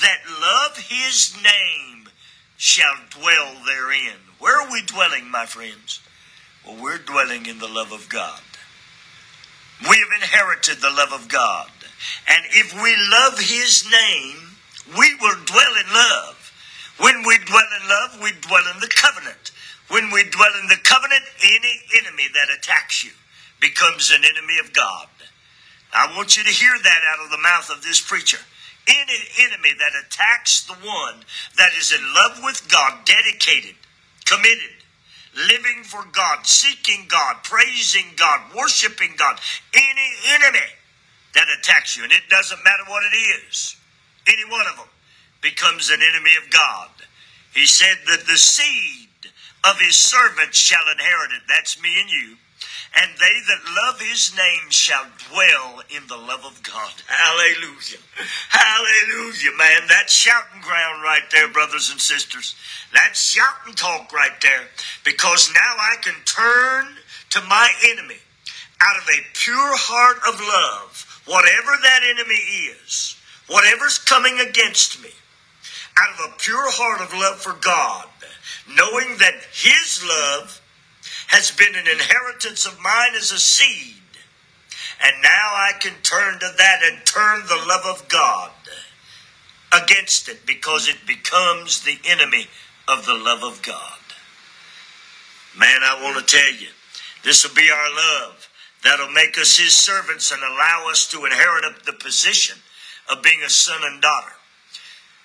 that 0.00 0.18
love 0.28 0.76
his 0.88 1.34
name 1.42 2.08
shall 2.56 2.96
dwell 3.10 3.54
therein. 3.64 4.18
Where 4.38 4.60
are 4.60 4.70
we 4.70 4.82
dwelling, 4.82 5.30
my 5.30 5.46
friends? 5.46 6.00
Well, 6.66 6.82
we're 6.82 6.98
dwelling 6.98 7.46
in 7.46 7.58
the 7.58 7.68
love 7.68 7.92
of 7.92 8.08
God. 8.08 8.40
We 9.82 9.96
have 9.98 10.22
inherited 10.22 10.78
the 10.80 10.90
love 10.90 11.12
of 11.12 11.28
God. 11.28 11.70
And 12.28 12.44
if 12.50 12.74
we 12.74 12.96
love 13.10 13.38
his 13.38 13.86
name, 13.90 14.56
we 14.98 15.14
will 15.20 15.36
dwell 15.44 15.74
in 15.78 15.92
love. 15.92 16.52
When 16.98 17.22
we 17.26 17.38
dwell 17.44 17.68
in 17.80 17.88
love, 17.88 18.20
we 18.22 18.32
dwell 18.40 18.64
in 18.74 18.80
the 18.80 18.88
covenant. 18.88 19.52
When 19.88 20.10
we 20.10 20.24
dwell 20.24 20.52
in 20.60 20.68
the 20.68 20.80
covenant, 20.82 21.22
any 21.44 21.80
enemy 21.98 22.24
that 22.34 22.56
attacks 22.58 23.04
you 23.04 23.12
becomes 23.60 24.10
an 24.10 24.24
enemy 24.24 24.58
of 24.58 24.72
God. 24.72 25.08
I 25.92 26.14
want 26.16 26.36
you 26.36 26.44
to 26.44 26.50
hear 26.50 26.76
that 26.82 27.00
out 27.12 27.24
of 27.24 27.30
the 27.30 27.42
mouth 27.42 27.70
of 27.70 27.82
this 27.82 28.00
preacher. 28.00 28.38
Any 28.88 29.18
enemy 29.40 29.70
that 29.78 29.92
attacks 30.06 30.64
the 30.64 30.74
one 30.74 31.24
that 31.56 31.72
is 31.78 31.92
in 31.92 32.02
love 32.14 32.40
with 32.42 32.68
God, 32.70 33.04
dedicated, 33.04 33.76
committed, 34.24 34.75
living 35.36 35.82
for 35.84 36.04
God, 36.12 36.46
seeking 36.46 37.06
God, 37.08 37.36
praising 37.44 38.06
God, 38.16 38.40
worshiping 38.56 39.14
God, 39.16 39.38
any 39.74 40.10
enemy 40.34 40.66
that 41.34 41.46
attacks 41.58 41.96
you, 41.96 42.04
and 42.04 42.12
it 42.12 42.28
doesn't 42.30 42.64
matter 42.64 42.84
what 42.88 43.02
it 43.12 43.16
is, 43.16 43.76
any 44.26 44.44
one 44.50 44.66
of 44.66 44.76
them 44.76 44.88
becomes 45.42 45.90
an 45.90 46.00
enemy 46.02 46.32
of 46.42 46.50
God. 46.50 46.88
He 47.54 47.66
said 47.66 47.98
that 48.08 48.26
the 48.26 48.36
seed 48.36 49.08
of 49.64 49.78
his 49.80 49.96
servants 49.96 50.58
shall 50.58 50.88
inherit 50.90 51.32
it. 51.32 51.42
That's 51.48 51.80
me 51.80 52.00
and 52.00 52.10
you. 52.10 52.36
And 52.94 53.10
they 53.18 53.40
that 53.48 53.74
love 53.74 54.00
his 54.00 54.34
name 54.36 54.70
shall 54.70 55.06
dwell 55.30 55.82
in 55.94 56.06
the 56.08 56.16
love 56.16 56.44
of 56.44 56.62
God. 56.62 56.92
Hallelujah. 57.06 57.98
Hallelujah, 58.48 59.52
man. 59.58 59.88
That 59.88 60.08
shouting 60.08 60.62
ground 60.62 61.02
right 61.02 61.24
there, 61.30 61.48
brothers 61.48 61.90
and 61.90 62.00
sisters. 62.00 62.54
That 62.92 63.16
shouting 63.16 63.74
talk 63.74 64.12
right 64.12 64.40
there. 64.42 64.68
Because 65.04 65.50
now 65.54 65.74
I 65.78 65.96
can 66.02 66.14
turn 66.24 66.96
to 67.30 67.40
my 67.42 67.70
enemy 67.90 68.18
out 68.80 68.96
of 68.96 69.08
a 69.08 69.22
pure 69.34 69.76
heart 69.76 70.18
of 70.28 70.40
love, 70.40 71.22
whatever 71.26 71.72
that 71.82 72.00
enemy 72.04 72.34
is 72.34 73.16
whatever's 73.48 73.98
coming 73.98 74.38
against 74.40 75.02
me, 75.02 75.10
out 75.98 76.14
of 76.14 76.32
a 76.32 76.36
pure 76.38 76.70
heart 76.72 77.00
of 77.00 77.12
love 77.18 77.36
for 77.36 77.52
God, 77.60 78.06
knowing 78.68 79.16
that 79.18 79.34
His 79.52 80.04
love 80.04 80.60
has 81.28 81.50
been 81.50 81.74
an 81.74 81.88
inheritance 81.88 82.66
of 82.66 82.80
mine 82.80 83.14
as 83.16 83.32
a 83.32 83.38
seed. 83.38 83.94
And 85.04 85.22
now 85.22 85.48
I 85.52 85.72
can 85.78 85.94
turn 86.02 86.38
to 86.40 86.52
that 86.56 86.80
and 86.84 87.04
turn 87.04 87.42
the 87.46 87.64
love 87.68 87.84
of 87.84 88.08
God 88.08 88.50
against 89.72 90.28
it 90.28 90.46
because 90.46 90.88
it 90.88 91.06
becomes 91.06 91.82
the 91.82 91.98
enemy 92.04 92.46
of 92.88 93.04
the 93.04 93.14
love 93.14 93.42
of 93.42 93.62
God. 93.62 93.98
Man, 95.58 95.80
I 95.82 96.00
want 96.02 96.18
to 96.18 96.36
tell 96.36 96.52
you, 96.52 96.68
this 97.24 97.46
will 97.46 97.54
be 97.54 97.70
our 97.70 97.94
love 97.94 98.48
that'll 98.84 99.10
make 99.10 99.38
us 99.38 99.56
His 99.56 99.74
servants 99.74 100.30
and 100.30 100.42
allow 100.42 100.86
us 100.88 101.08
to 101.10 101.24
inherit 101.24 101.84
the 101.84 101.92
position 101.92 102.58
of 103.10 103.22
being 103.22 103.42
a 103.44 103.50
son 103.50 103.80
and 103.82 104.00
daughter. 104.00 104.32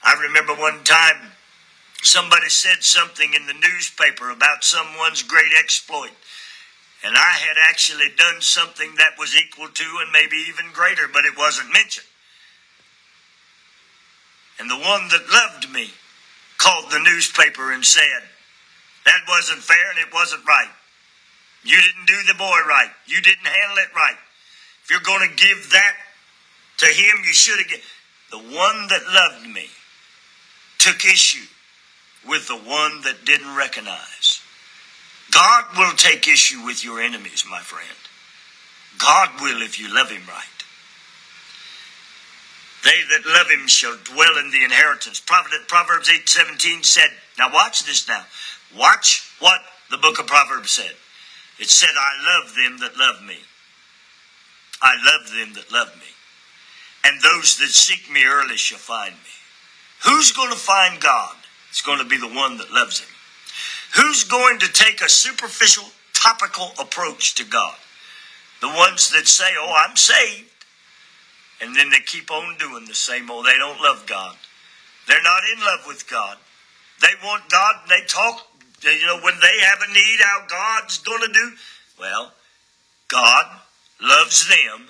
I 0.03 0.19
remember 0.21 0.55
one 0.55 0.83
time 0.83 1.31
Somebody 2.01 2.49
said 2.49 2.83
something 2.83 3.33
in 3.33 3.45
the 3.45 3.53
newspaper 3.53 4.31
about 4.31 4.63
someone's 4.63 5.21
great 5.21 5.51
exploit. 5.59 6.11
And 7.03 7.15
I 7.15 7.31
had 7.33 7.57
actually 7.69 8.09
done 8.17 8.41
something 8.41 8.95
that 8.97 9.17
was 9.17 9.35
equal 9.35 9.67
to 9.67 9.97
and 10.01 10.11
maybe 10.11 10.37
even 10.49 10.71
greater, 10.73 11.07
but 11.07 11.25
it 11.25 11.37
wasn't 11.37 11.73
mentioned. 11.73 12.07
And 14.59 14.69
the 14.69 14.77
one 14.77 15.07
that 15.09 15.29
loved 15.31 15.71
me 15.71 15.89
called 16.57 16.91
the 16.91 16.99
newspaper 16.99 17.71
and 17.71 17.83
said, 17.83 18.21
That 19.05 19.21
wasn't 19.27 19.59
fair 19.59 19.89
and 19.89 19.99
it 19.99 20.13
wasn't 20.13 20.45
right. 20.47 20.69
You 21.63 21.77
didn't 21.81 22.05
do 22.05 22.17
the 22.27 22.37
boy 22.37 22.59
right. 22.67 22.91
You 23.05 23.21
didn't 23.21 23.45
handle 23.45 23.77
it 23.77 23.95
right. 23.95 24.17
If 24.83 24.91
you're 24.91 24.99
going 25.01 25.27
to 25.27 25.35
give 25.35 25.69
that 25.71 25.93
to 26.79 26.85
him, 26.87 27.23
you 27.25 27.33
should 27.33 27.59
have 27.59 27.67
given. 27.67 27.85
The 28.31 28.37
one 28.37 28.87
that 28.87 29.01
loved 29.11 29.47
me 29.47 29.67
took 30.77 31.05
issue 31.05 31.45
with 32.27 32.47
the 32.47 32.57
one 32.57 33.01
that 33.01 33.25
didn't 33.25 33.55
recognize. 33.55 34.41
God 35.31 35.65
will 35.77 35.93
take 35.93 36.27
issue 36.27 36.63
with 36.63 36.83
your 36.83 37.01
enemies, 37.01 37.45
my 37.49 37.59
friend. 37.59 37.87
God 38.97 39.29
will 39.41 39.61
if 39.61 39.79
you 39.79 39.93
love 39.93 40.09
him 40.09 40.23
right. 40.27 40.45
They 42.83 43.01
that 43.11 43.25
love 43.25 43.49
him 43.49 43.67
shall 43.67 43.95
dwell 44.03 44.37
in 44.39 44.51
the 44.51 44.63
inheritance. 44.63 45.19
Proverbs 45.19 46.09
8 46.09 46.27
17 46.27 46.83
said, 46.83 47.09
Now 47.37 47.53
watch 47.53 47.85
this 47.85 48.07
now. 48.07 48.25
Watch 48.75 49.31
what 49.39 49.61
the 49.89 49.97
book 49.97 50.19
of 50.19 50.27
Proverbs 50.27 50.71
said. 50.71 50.95
It 51.59 51.69
said, 51.69 51.91
I 51.95 52.39
love 52.39 52.55
them 52.55 52.79
that 52.79 52.97
love 52.97 53.21
me. 53.23 53.37
I 54.81 54.95
love 54.95 55.29
them 55.29 55.53
that 55.53 55.71
love 55.71 55.95
me. 55.95 56.09
And 57.03 57.21
those 57.21 57.57
that 57.57 57.69
seek 57.69 58.11
me 58.11 58.25
early 58.25 58.57
shall 58.57 58.79
find 58.79 59.13
me. 59.13 59.35
Who's 60.05 60.31
going 60.31 60.51
to 60.51 60.57
find 60.57 60.99
God? 60.99 61.35
It's 61.71 61.81
going 61.81 61.99
to 61.99 62.05
be 62.05 62.17
the 62.17 62.27
one 62.27 62.57
that 62.57 62.71
loves 62.73 62.99
him. 62.99 63.07
Who's 63.95 64.25
going 64.25 64.59
to 64.59 64.71
take 64.71 65.01
a 65.01 65.09
superficial, 65.09 65.85
topical 66.13 66.73
approach 66.77 67.33
to 67.35 67.45
God? 67.45 67.75
The 68.59 68.67
ones 68.67 69.09
that 69.11 69.25
say, 69.25 69.49
Oh, 69.57 69.73
I'm 69.87 69.95
saved. 69.95 70.49
And 71.61 71.73
then 71.73 71.89
they 71.89 71.99
keep 72.05 72.29
on 72.29 72.57
doing 72.57 72.85
the 72.85 72.93
same 72.93 73.31
old. 73.31 73.45
They 73.45 73.57
don't 73.57 73.81
love 73.81 74.05
God. 74.05 74.35
They're 75.07 75.23
not 75.23 75.41
in 75.55 75.63
love 75.63 75.87
with 75.87 76.09
God. 76.09 76.37
They 77.01 77.13
want 77.23 77.49
God, 77.49 77.75
and 77.81 77.89
they 77.89 78.05
talk, 78.05 78.47
you 78.83 79.05
know, 79.05 79.21
when 79.21 79.35
they 79.41 79.65
have 79.65 79.79
a 79.87 79.93
need, 79.93 80.19
how 80.21 80.45
God's 80.47 80.97
going 80.97 81.21
to 81.21 81.33
do. 81.33 81.51
Well, 81.99 82.33
God 83.07 83.45
loves 84.01 84.47
them 84.47 84.87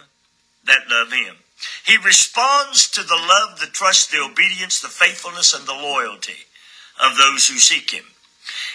that 0.66 0.90
love 0.90 1.12
Him. 1.12 1.36
He 1.86 1.98
responds 1.98 2.90
to 2.92 3.04
the 3.04 3.16
love, 3.16 3.60
the 3.60 3.68
trust, 3.68 4.12
the 4.12 4.20
obedience, 4.20 4.82
the 4.82 4.88
faithfulness, 4.88 5.54
and 5.54 5.68
the 5.68 5.74
loyalty 5.74 6.46
of 7.02 7.18
those 7.18 7.48
who 7.48 7.58
seek 7.58 7.92
Him. 7.92 8.06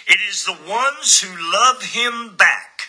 It 0.06 0.18
is 0.28 0.44
the 0.44 0.58
ones 0.68 1.20
who 1.20 1.52
love 1.52 1.82
Him 1.82 2.36
back 2.36 2.88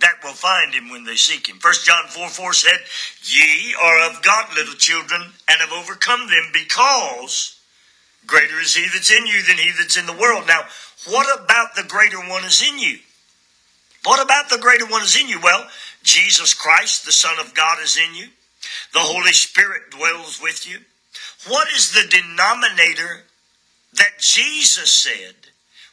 that 0.00 0.22
will 0.22 0.34
find 0.34 0.74
Him 0.74 0.90
when 0.90 1.04
they 1.04 1.16
seek 1.16 1.48
Him. 1.48 1.58
1 1.60 1.74
John 1.84 2.04
4 2.08 2.28
4 2.28 2.52
said, 2.52 2.78
Ye 3.22 3.74
are 3.82 4.10
of 4.10 4.22
God, 4.22 4.54
little 4.54 4.74
children, 4.74 5.22
and 5.48 5.60
have 5.60 5.72
overcome 5.72 6.28
them 6.28 6.50
because 6.52 7.58
greater 8.26 8.60
is 8.60 8.74
He 8.74 8.86
that's 8.92 9.10
in 9.10 9.26
you 9.26 9.42
than 9.42 9.58
He 9.58 9.72
that's 9.78 9.96
in 9.96 10.06
the 10.06 10.12
world. 10.12 10.46
Now, 10.46 10.62
what 11.08 11.26
about 11.40 11.74
the 11.74 11.84
greater 11.84 12.18
one 12.18 12.44
is 12.44 12.62
in 12.62 12.78
you? 12.78 12.98
What 14.04 14.24
about 14.24 14.50
the 14.50 14.58
greater 14.58 14.86
one 14.86 15.02
is 15.02 15.20
in 15.20 15.28
you? 15.28 15.40
Well, 15.42 15.66
Jesus 16.02 16.54
Christ, 16.54 17.04
the 17.04 17.12
Son 17.12 17.38
of 17.40 17.54
God, 17.54 17.82
is 17.82 17.98
in 17.98 18.14
you. 18.14 18.28
The 18.92 19.00
Holy 19.00 19.32
Spirit 19.32 19.90
dwells 19.90 20.40
with 20.40 20.68
you. 20.68 20.78
What 21.48 21.68
is 21.68 21.92
the 21.92 22.06
denominator 22.08 23.24
that 23.94 24.18
Jesus 24.18 24.92
said 24.92 25.34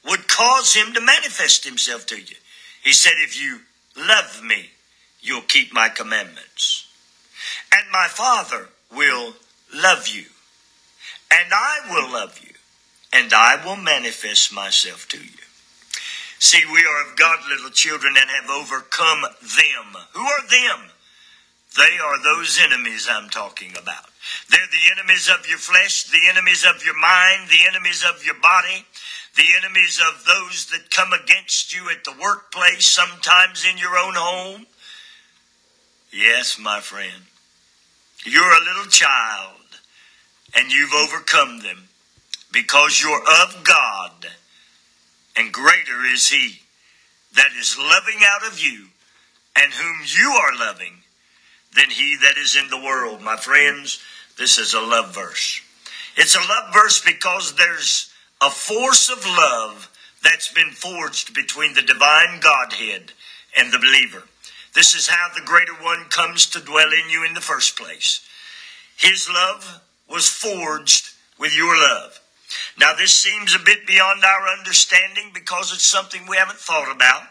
would 0.06 0.28
cause 0.28 0.74
him 0.74 0.94
to 0.94 1.02
manifest 1.02 1.64
himself 1.64 2.06
to 2.08 2.18
you? 2.18 2.36
He 2.84 2.94
said, 2.94 3.14
If 3.18 3.40
you 3.40 3.62
love 3.98 4.42
me, 4.44 4.70
you'll 5.22 5.42
keep 5.42 5.74
my 5.74 5.90
commandments. 5.90 6.88
And 7.74 7.86
my 7.92 8.08
Father 8.10 8.68
will 8.92 9.34
love 9.74 10.08
you. 10.08 10.26
And 11.32 11.52
I 11.52 11.80
will 11.90 12.12
love 12.12 12.40
you. 12.44 12.54
And 13.14 13.32
I 13.34 13.64
will 13.66 13.76
manifest 13.76 14.54
myself 14.54 15.08
to 15.10 15.18
you. 15.18 15.44
See, 16.40 16.64
we 16.66 16.86
are 16.86 17.10
of 17.10 17.16
God, 17.18 17.40
little 17.50 17.70
children, 17.70 18.16
and 18.20 18.30
have 18.30 18.50
overcome 18.50 19.22
them. 19.22 20.02
Who 20.14 20.22
are 20.22 20.48
them? 20.50 20.90
They 21.76 21.98
are 21.98 22.22
those 22.22 22.60
enemies 22.64 23.08
I'm 23.10 23.30
talking 23.30 23.72
about. 23.72 24.06
They're 24.50 24.60
the 24.72 24.92
enemies 24.92 25.30
of 25.30 25.48
your 25.48 25.58
flesh, 25.58 26.04
the 26.04 26.28
enemies 26.30 26.64
of 26.64 26.86
your 26.86 26.98
mind, 26.98 27.50
the 27.50 27.68
enemies 27.68 28.06
of 28.08 28.24
your 28.24 28.36
body, 28.36 28.86
the 29.36 29.48
enemies 29.58 30.00
of 30.00 30.24
those 30.26 30.68
that 30.68 30.92
come 30.92 31.14
against 31.14 31.74
you 31.76 31.90
at 31.90 32.04
the 32.04 32.14
workplace, 32.22 32.86
sometimes 32.86 33.66
in 33.66 33.78
your 33.78 33.98
own 33.98 34.14
home. 34.16 34.68
Yes, 36.12 36.60
my 36.60 36.80
friend, 36.80 37.24
you're 38.24 38.44
a 38.44 38.66
little 38.66 38.90
child 38.90 39.58
and 40.56 40.72
you've 40.72 40.94
overcome 40.94 41.60
them 41.60 41.90
because 42.52 43.02
you're 43.02 43.24
of 43.44 43.64
God 43.64 44.28
and 45.36 45.52
greater 45.52 46.06
is 46.14 46.30
he 46.30 46.60
that 47.36 47.50
is 47.60 47.78
loving 47.80 48.20
out 48.24 48.48
of 48.48 48.60
you 48.60 48.86
and 49.56 49.74
whom 49.74 49.98
you 50.06 50.30
are 50.30 50.56
loving 50.60 51.03
than 51.76 51.90
he 51.90 52.18
that 52.22 52.38
is 52.38 52.56
in 52.56 52.70
the 52.70 52.84
world. 52.84 53.22
My 53.22 53.38
friends, 53.38 54.00
this 54.38 54.58
is 54.58 54.74
a 54.74 54.80
love 54.80 55.14
verse. 55.14 55.62
It's 56.16 56.36
a 56.36 56.40
love 56.40 56.74
verse 56.74 57.02
because 57.02 57.56
there's 57.56 58.12
a 58.42 58.50
force 58.50 59.10
of 59.10 59.26
love 59.26 59.90
that's 60.24 60.52
been 60.54 60.72
forged 60.72 61.34
between 61.34 61.74
the 61.74 61.82
divine 61.82 62.40
Godhead 62.40 63.12
and 63.58 63.72
the 63.72 63.80
believer. 63.80 64.24
This 64.74 64.96
is 64.96 65.08
how 65.08 65.28
the 65.34 65.46
greater 65.46 65.74
one 65.74 66.06
comes 66.10 66.48
to 66.48 66.60
dwell 66.60 66.92
in 66.92 67.10
you 67.10 67.26
in 67.26 67.34
the 67.34 67.42
first 67.42 67.78
place. 67.78 68.26
His 68.98 69.30
love 69.30 69.82
was 70.10 70.30
forged 70.30 71.10
with 71.40 71.56
your 71.56 71.76
love. 71.76 72.20
Now, 72.78 72.94
this 72.94 73.14
seems 73.14 73.56
a 73.56 73.60
bit 73.60 73.88
beyond 73.88 74.24
our 74.24 74.48
understanding 74.48 75.32
because 75.34 75.74
it's 75.74 75.86
something 75.86 76.22
we 76.28 76.38
haven't 76.38 76.60
thought 76.60 76.94
about, 76.94 77.24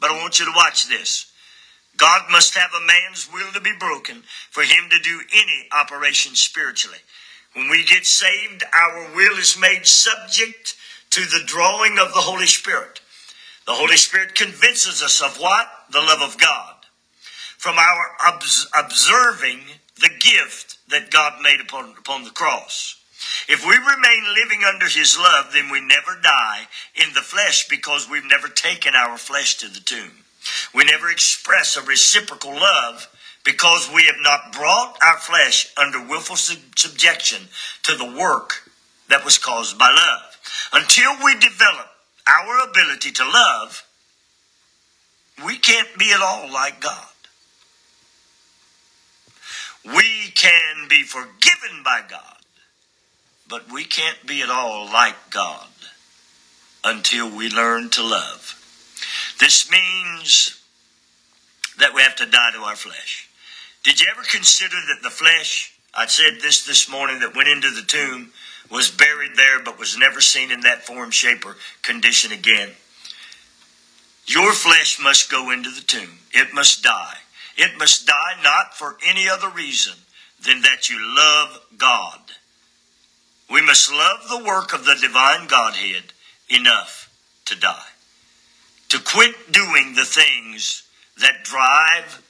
but 0.00 0.10
I 0.10 0.20
want 0.20 0.38
you 0.38 0.46
to 0.46 0.52
watch 0.54 0.88
this. 0.88 1.30
God 1.98 2.30
must 2.30 2.54
have 2.54 2.70
a 2.72 2.86
man's 2.86 3.28
will 3.30 3.52
to 3.52 3.60
be 3.60 3.72
broken 3.78 4.22
for 4.50 4.62
him 4.62 4.88
to 4.90 4.98
do 5.00 5.20
any 5.34 5.68
operation 5.78 6.34
spiritually. 6.34 6.98
When 7.54 7.68
we 7.68 7.84
get 7.84 8.06
saved, 8.06 8.62
our 8.72 9.14
will 9.14 9.36
is 9.36 9.58
made 9.60 9.84
subject 9.84 10.76
to 11.10 11.20
the 11.22 11.42
drawing 11.44 11.98
of 11.98 12.14
the 12.14 12.20
Holy 12.20 12.46
Spirit. 12.46 13.00
The 13.66 13.74
Holy 13.74 13.96
Spirit 13.96 14.34
convinces 14.34 15.02
us 15.02 15.20
of 15.20 15.40
what? 15.40 15.66
The 15.90 15.98
love 16.00 16.22
of 16.22 16.38
God. 16.38 16.74
From 17.56 17.76
our 17.76 18.16
observing 18.78 19.60
the 19.96 20.10
gift 20.20 20.78
that 20.88 21.10
God 21.10 21.42
made 21.42 21.60
upon, 21.60 21.94
upon 21.98 22.22
the 22.22 22.30
cross. 22.30 22.94
If 23.48 23.66
we 23.66 23.76
remain 23.76 24.34
living 24.34 24.62
under 24.64 24.86
His 24.86 25.18
love, 25.18 25.52
then 25.52 25.70
we 25.70 25.80
never 25.80 26.20
die 26.22 26.68
in 26.94 27.12
the 27.14 27.20
flesh 27.20 27.66
because 27.68 28.08
we've 28.08 28.24
never 28.24 28.48
taken 28.48 28.94
our 28.94 29.18
flesh 29.18 29.56
to 29.56 29.68
the 29.68 29.80
tomb. 29.80 30.24
We 30.74 30.84
never 30.84 31.10
express 31.10 31.76
a 31.76 31.82
reciprocal 31.82 32.52
love 32.52 33.08
because 33.44 33.90
we 33.94 34.04
have 34.04 34.20
not 34.20 34.52
brought 34.52 34.96
our 35.02 35.18
flesh 35.18 35.72
under 35.76 36.00
willful 36.00 36.36
sub- 36.36 36.58
subjection 36.76 37.48
to 37.84 37.94
the 37.94 38.04
work 38.04 38.70
that 39.08 39.24
was 39.24 39.38
caused 39.38 39.78
by 39.78 39.88
love. 39.88 40.38
Until 40.72 41.12
we 41.24 41.34
develop 41.38 41.88
our 42.26 42.68
ability 42.68 43.10
to 43.12 43.24
love, 43.24 43.84
we 45.44 45.56
can't 45.56 45.96
be 45.98 46.12
at 46.12 46.20
all 46.20 46.50
like 46.52 46.80
God. 46.80 47.04
We 49.84 50.30
can 50.34 50.88
be 50.88 51.02
forgiven 51.04 51.82
by 51.84 52.02
God, 52.08 52.40
but 53.48 53.72
we 53.72 53.84
can't 53.84 54.26
be 54.26 54.42
at 54.42 54.50
all 54.50 54.86
like 54.86 55.30
God 55.30 55.68
until 56.84 57.34
we 57.34 57.48
learn 57.48 57.88
to 57.90 58.02
love. 58.02 58.57
This 59.38 59.70
means 59.70 60.60
that 61.78 61.94
we 61.94 62.02
have 62.02 62.16
to 62.16 62.26
die 62.26 62.50
to 62.54 62.58
our 62.60 62.76
flesh. 62.76 63.28
Did 63.84 64.00
you 64.00 64.06
ever 64.10 64.22
consider 64.22 64.76
that 64.76 65.02
the 65.02 65.10
flesh, 65.10 65.78
I 65.94 66.06
said 66.06 66.40
this 66.40 66.66
this 66.66 66.90
morning, 66.90 67.20
that 67.20 67.36
went 67.36 67.48
into 67.48 67.70
the 67.70 67.86
tomb 67.86 68.32
was 68.70 68.90
buried 68.90 69.36
there 69.36 69.60
but 69.62 69.78
was 69.78 69.96
never 69.96 70.20
seen 70.20 70.50
in 70.50 70.60
that 70.60 70.84
form, 70.84 71.10
shape, 71.10 71.46
or 71.46 71.56
condition 71.82 72.32
again? 72.32 72.70
Your 74.26 74.52
flesh 74.52 74.98
must 75.00 75.30
go 75.30 75.50
into 75.50 75.70
the 75.70 75.80
tomb. 75.80 76.18
It 76.32 76.52
must 76.52 76.82
die. 76.82 77.16
It 77.56 77.78
must 77.78 78.06
die 78.06 78.40
not 78.42 78.76
for 78.76 78.98
any 79.06 79.28
other 79.28 79.48
reason 79.48 79.94
than 80.44 80.62
that 80.62 80.90
you 80.90 80.98
love 81.16 81.60
God. 81.78 82.20
We 83.50 83.62
must 83.62 83.90
love 83.90 84.28
the 84.28 84.44
work 84.44 84.74
of 84.74 84.84
the 84.84 84.96
divine 85.00 85.46
Godhead 85.46 86.12
enough 86.50 87.08
to 87.46 87.58
die 87.58 87.86
to 88.88 88.98
quit 88.98 89.52
doing 89.52 89.94
the 89.94 90.04
things 90.04 90.84
that 91.20 91.44
drive 91.44 92.22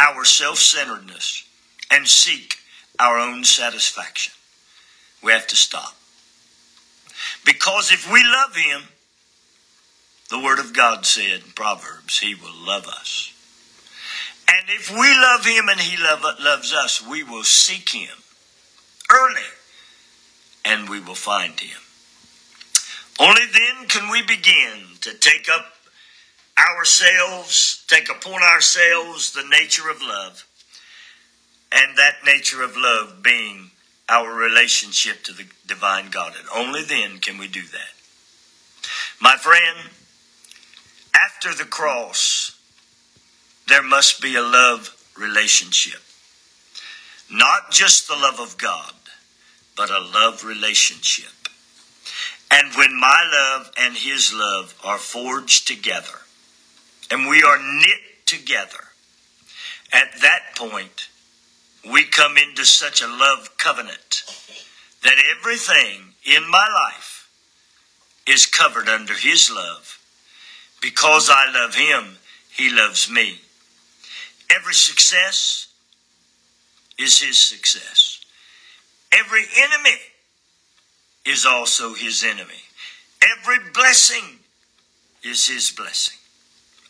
our 0.00 0.24
self 0.24 0.58
centeredness 0.58 1.46
and 1.90 2.06
seek 2.06 2.56
our 2.98 3.18
own 3.18 3.44
satisfaction. 3.44 4.32
We 5.22 5.32
have 5.32 5.46
to 5.48 5.56
stop. 5.56 5.96
Because 7.44 7.92
if 7.92 8.10
we 8.10 8.22
love 8.22 8.54
him, 8.54 8.82
the 10.30 10.40
Word 10.40 10.58
of 10.58 10.72
God 10.72 11.06
said 11.06 11.42
in 11.44 11.52
Proverbs, 11.54 12.18
He 12.18 12.34
will 12.34 12.54
love 12.66 12.86
us. 12.88 13.32
And 14.48 14.68
if 14.68 14.90
we 14.90 14.96
love 14.96 15.44
Him 15.44 15.68
and 15.68 15.80
He 15.80 16.02
love, 16.02 16.24
loves 16.40 16.72
us, 16.72 17.06
we 17.06 17.22
will 17.22 17.44
seek 17.44 17.90
Him 17.90 18.16
early 19.12 19.42
and 20.64 20.88
we 20.88 21.00
will 21.00 21.14
find 21.14 21.58
Him. 21.60 21.78
Only 23.20 23.46
then 23.46 23.88
can 23.88 24.10
we 24.10 24.22
begin 24.22 24.96
to 25.02 25.14
take 25.14 25.48
up 25.54 25.73
ourselves, 26.58 27.84
take 27.88 28.08
upon 28.10 28.42
ourselves 28.42 29.32
the 29.32 29.46
nature 29.48 29.90
of 29.90 30.00
love, 30.02 30.46
and 31.72 31.96
that 31.96 32.24
nature 32.24 32.62
of 32.62 32.76
love 32.76 33.22
being 33.22 33.70
our 34.08 34.32
relationship 34.32 35.22
to 35.24 35.32
the 35.32 35.46
divine 35.66 36.10
God. 36.10 36.34
And 36.38 36.48
only 36.54 36.84
then 36.84 37.18
can 37.18 37.38
we 37.38 37.48
do 37.48 37.62
that. 37.62 38.88
My 39.20 39.36
friend, 39.36 39.90
after 41.14 41.54
the 41.54 41.68
cross, 41.68 42.58
there 43.66 43.82
must 43.82 44.20
be 44.20 44.36
a 44.36 44.42
love 44.42 44.94
relationship. 45.16 46.00
Not 47.30 47.70
just 47.70 48.06
the 48.06 48.14
love 48.14 48.38
of 48.38 48.58
God, 48.58 48.92
but 49.76 49.90
a 49.90 49.98
love 49.98 50.44
relationship. 50.44 51.32
And 52.50 52.74
when 52.76 52.98
my 52.98 53.24
love 53.32 53.72
and 53.78 53.96
his 53.96 54.32
love 54.32 54.74
are 54.84 54.98
forged 54.98 55.66
together, 55.66 56.20
and 57.10 57.28
we 57.28 57.42
are 57.42 57.58
knit 57.58 58.26
together, 58.26 58.84
at 59.92 60.20
that 60.22 60.56
point, 60.56 61.08
we 61.90 62.04
come 62.04 62.36
into 62.36 62.64
such 62.64 63.02
a 63.02 63.06
love 63.06 63.56
covenant 63.58 64.22
that 65.02 65.16
everything 65.38 66.14
in 66.24 66.50
my 66.50 66.66
life 66.92 67.28
is 68.26 68.46
covered 68.46 68.88
under 68.88 69.14
his 69.14 69.50
love. 69.50 70.00
Because 70.80 71.30
I 71.30 71.50
love 71.52 71.74
him, 71.74 72.16
he 72.50 72.70
loves 72.70 73.10
me. 73.10 73.40
Every 74.50 74.74
success 74.74 75.68
is 76.98 77.20
his 77.20 77.38
success. 77.38 78.20
Every 79.12 79.44
enemy 79.56 79.98
is 81.24 81.46
also 81.46 81.94
his 81.94 82.24
enemy. 82.24 82.62
Every 83.22 83.58
blessing 83.72 84.38
is 85.22 85.46
his 85.46 85.70
blessing. 85.70 86.18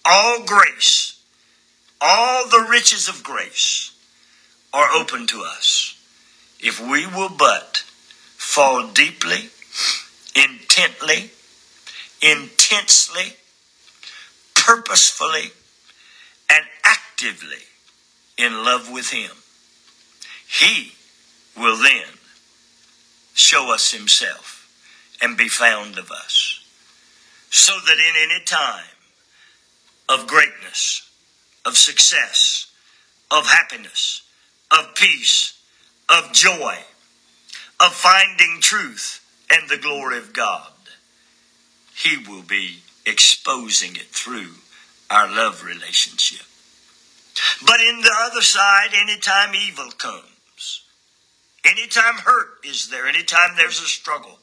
All 0.07 0.45
grace, 0.45 1.19
all 2.01 2.49
the 2.49 2.67
riches 2.71 3.09
of 3.09 3.23
grace 3.23 3.93
are 4.73 4.91
open 4.93 5.27
to 5.29 5.43
us 5.43 5.97
if 6.61 6.81
we 6.81 7.07
will 7.07 7.31
but 7.31 7.79
fall 8.37 8.89
deeply, 8.89 9.51
intently, 10.35 11.31
intensely, 12.23 13.37
purposefully, 14.55 15.53
and 16.51 16.65
actively 16.85 17.65
in 18.37 18.65
love 18.65 18.91
with 18.91 19.11
Him. 19.11 19.31
He 20.49 20.93
will 21.57 21.77
then 21.77 22.07
show 23.35 23.73
us 23.73 23.93
himself 23.93 24.69
and 25.21 25.37
be 25.37 25.49
found 25.49 25.99
of 25.99 26.11
us. 26.11 26.61
So 27.51 27.73
that 27.73 27.99
in 27.99 28.31
any 28.31 28.45
time 28.45 28.94
of 30.09 30.27
greatness, 30.27 31.09
of 31.65 31.77
success, 31.77 32.71
of 33.31 33.47
happiness, 33.47 34.23
of 34.71 34.95
peace, 34.95 35.59
of 36.09 36.33
joy, 36.33 36.79
of 37.81 37.93
finding 37.93 38.59
truth 38.61 39.25
and 39.51 39.69
the 39.69 39.79
glory 39.79 40.19
of 40.19 40.33
God, 40.33 40.73
He 41.95 42.19
will 42.29 42.43
be 42.43 42.79
exposing 43.07 43.97
it 43.97 44.09
through 44.09 44.51
our 45.11 45.29
love 45.29 45.65
relationship. 45.65 46.47
But 47.67 47.81
in 47.81 48.01
the 48.01 48.15
other 48.23 48.43
side, 48.43 48.91
anytime 48.95 49.55
evil 49.55 49.91
comes, 49.99 50.25
Anytime 51.65 52.17
hurt 52.17 52.59
is 52.63 52.91
there, 52.91 53.07
anytime 53.07 53.57
there's 53.57 53.81
a 53.81 53.87
struggle, 53.87 54.39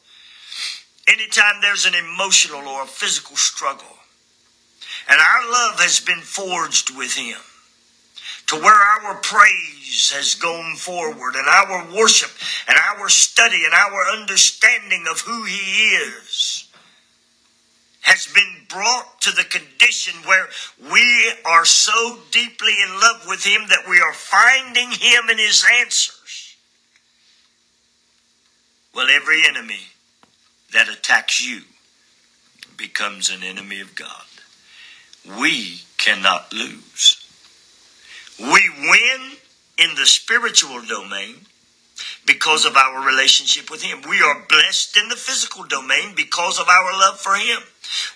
anytime 1.08 1.62
there's 1.62 1.86
an 1.86 1.94
emotional 1.94 2.68
or 2.68 2.84
a 2.84 2.88
physical 2.88 3.36
struggle, 3.36 3.98
and 5.10 5.20
our 5.20 5.52
love 5.52 5.80
has 5.80 6.00
been 6.00 6.22
forged 6.22 6.96
with 6.96 7.14
Him 7.14 7.40
to 8.48 8.56
where 8.58 8.74
our 8.74 9.16
praise 9.16 10.12
has 10.14 10.36
gone 10.36 10.76
forward 10.76 11.36
and 11.36 11.48
our 11.48 11.88
worship 11.96 12.32
and 12.68 12.78
our 12.78 13.08
study 13.08 13.64
and 13.66 13.74
our 13.74 14.20
understanding 14.20 15.06
of 15.10 15.22
who 15.22 15.46
He 15.46 15.56
is 15.56 16.68
has 18.02 18.28
been 18.34 18.66
brought 18.68 19.22
to 19.22 19.32
the 19.32 19.44
condition 19.44 20.14
where 20.26 20.48
we 20.92 21.34
are 21.46 21.66
so 21.66 22.20
deeply 22.32 22.74
in 22.84 23.00
love 23.00 23.26
with 23.28 23.46
Him 23.46 23.62
that 23.70 23.86
we 23.88 24.00
are 24.00 24.14
finding 24.14 24.92
Him 24.92 25.30
in 25.30 25.38
His 25.38 25.66
answers. 25.80 26.56
well, 28.94 29.08
every 29.10 29.44
enemy 29.48 29.80
that 30.74 30.90
attacks 30.90 31.46
you 31.46 31.62
becomes 32.78 33.30
an 33.30 33.44
enemy 33.44 33.80
of 33.80 33.96
God. 33.96 34.26
We 35.26 35.82
cannot 35.98 36.52
lose. 36.54 37.18
We 38.40 38.70
win 38.70 39.32
in 39.78 39.96
the 39.96 40.06
spiritual 40.06 40.82
domain 40.88 41.46
because 42.26 42.66
of 42.66 42.76
our 42.76 43.06
relationship 43.06 43.70
with 43.70 43.84
Him. 43.84 44.02
We 44.10 44.22
are 44.22 44.46
blessed 44.50 44.98
in 44.98 45.10
the 45.10 45.16
physical 45.16 45.64
domain 45.66 46.14
because 46.16 46.60
of 46.60 46.68
our 46.68 46.92
love 46.94 47.20
for 47.20 47.36
Him. 47.36 47.60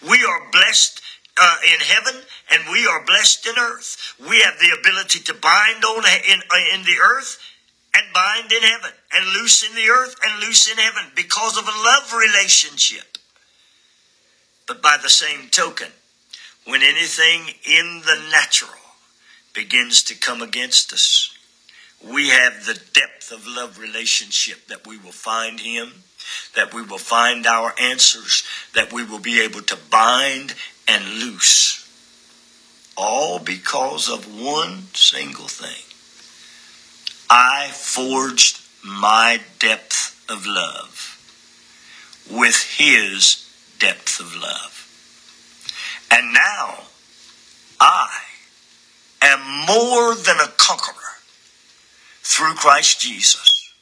We 0.09 0.23
are 0.23 0.51
blessed 0.51 1.01
uh, 1.37 1.57
in 1.65 1.79
heaven 1.79 2.21
and 2.51 2.63
we 2.71 2.87
are 2.87 3.05
blessed 3.05 3.45
in 3.45 3.53
earth. 3.59 4.15
We 4.19 4.41
have 4.41 4.55
the 4.59 4.75
ability 4.79 5.19
to 5.19 5.33
bind 5.33 5.83
on 5.83 6.03
in, 6.27 6.39
uh, 6.39 6.75
in 6.75 6.83
the 6.83 6.97
earth 7.03 7.39
and 7.95 8.13
bind 8.13 8.51
in 8.51 8.61
heaven, 8.61 8.91
and 9.15 9.25
loose 9.33 9.67
in 9.67 9.73
the 9.75 9.89
earth, 9.89 10.15
and 10.25 10.41
loose 10.41 10.69
in 10.69 10.77
heaven 10.77 11.03
because 11.15 11.57
of 11.57 11.65
a 11.65 11.71
love 11.71 12.13
relationship. 12.13 13.17
But 14.67 14.81
by 14.81 14.97
the 15.01 15.09
same 15.09 15.49
token, 15.49 15.87
when 16.65 16.81
anything 16.81 17.53
in 17.65 18.01
the 18.05 18.29
natural 18.31 18.71
begins 19.53 20.03
to 20.03 20.15
come 20.15 20.41
against 20.41 20.91
us, 20.91 21.35
we 22.03 22.29
have 22.29 22.65
the 22.65 22.79
depth 22.93 23.31
of 23.31 23.47
love 23.47 23.79
relationship 23.79 24.67
that 24.67 24.85
we 24.85 24.97
will 24.97 25.11
find 25.11 25.59
Him, 25.59 26.03
that 26.55 26.73
we 26.73 26.81
will 26.81 26.97
find 26.97 27.47
our 27.47 27.73
answers, 27.79 28.43
that 28.73 28.91
we 28.91 29.03
will 29.03 29.19
be 29.19 29.41
able 29.41 29.61
to 29.61 29.77
bind 29.89 30.55
and 30.87 31.05
loose. 31.05 31.81
All 32.97 33.39
because 33.39 34.09
of 34.09 34.41
one 34.41 34.83
single 34.93 35.47
thing 35.47 35.83
I 37.29 37.69
forged 37.73 38.61
my 38.83 39.41
depth 39.59 40.23
of 40.29 40.45
love 40.45 41.11
with 42.29 42.61
his 42.77 43.49
depth 43.79 44.19
of 44.19 44.35
love. 44.35 44.84
And 46.11 46.33
now 46.33 46.83
I 47.79 48.09
am 49.21 49.65
more 49.67 50.15
than 50.15 50.37
a 50.39 50.51
conqueror 50.57 50.93
through 52.21 52.55
Christ 52.55 53.01
Jesus, 53.01 53.73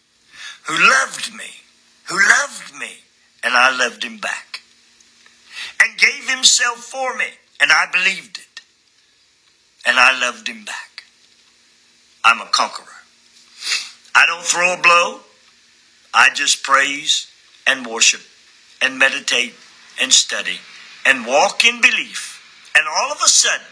who 0.64 0.74
loved 0.74 1.34
me, 1.34 1.52
who 2.06 2.16
loved 2.16 2.76
me, 2.80 2.98
and 3.44 3.54
I 3.54 3.76
loved 3.76 4.04
him 4.04 4.18
back, 4.18 4.62
and 5.82 5.98
gave 5.98 6.30
himself 6.30 6.78
for 6.78 7.16
me, 7.18 7.26
and 7.62 7.72
I 7.72 7.86
believed 7.92 8.38
it, 8.38 8.62
and 9.86 9.98
I 9.98 10.20
loved 10.20 10.48
him 10.48 10.66
back. 10.66 11.04
I'm 12.26 12.42
a 12.42 12.50
conqueror. 12.52 12.86
I 14.16 14.26
don't 14.26 14.44
throw 14.44 14.74
a 14.74 14.82
blow. 14.82 15.20
I 16.14 16.30
just 16.34 16.64
praise 16.64 17.28
and 17.66 17.86
worship 17.86 18.22
and 18.82 19.00
meditate 19.00 19.54
and 20.02 20.12
study 20.14 20.60
and 21.06 21.26
walk 21.26 21.66
in 21.66 21.82
belief. 21.82 22.72
And 22.76 22.86
all 22.88 23.12
of 23.12 23.18
a 23.24 23.28
sudden, 23.28 23.68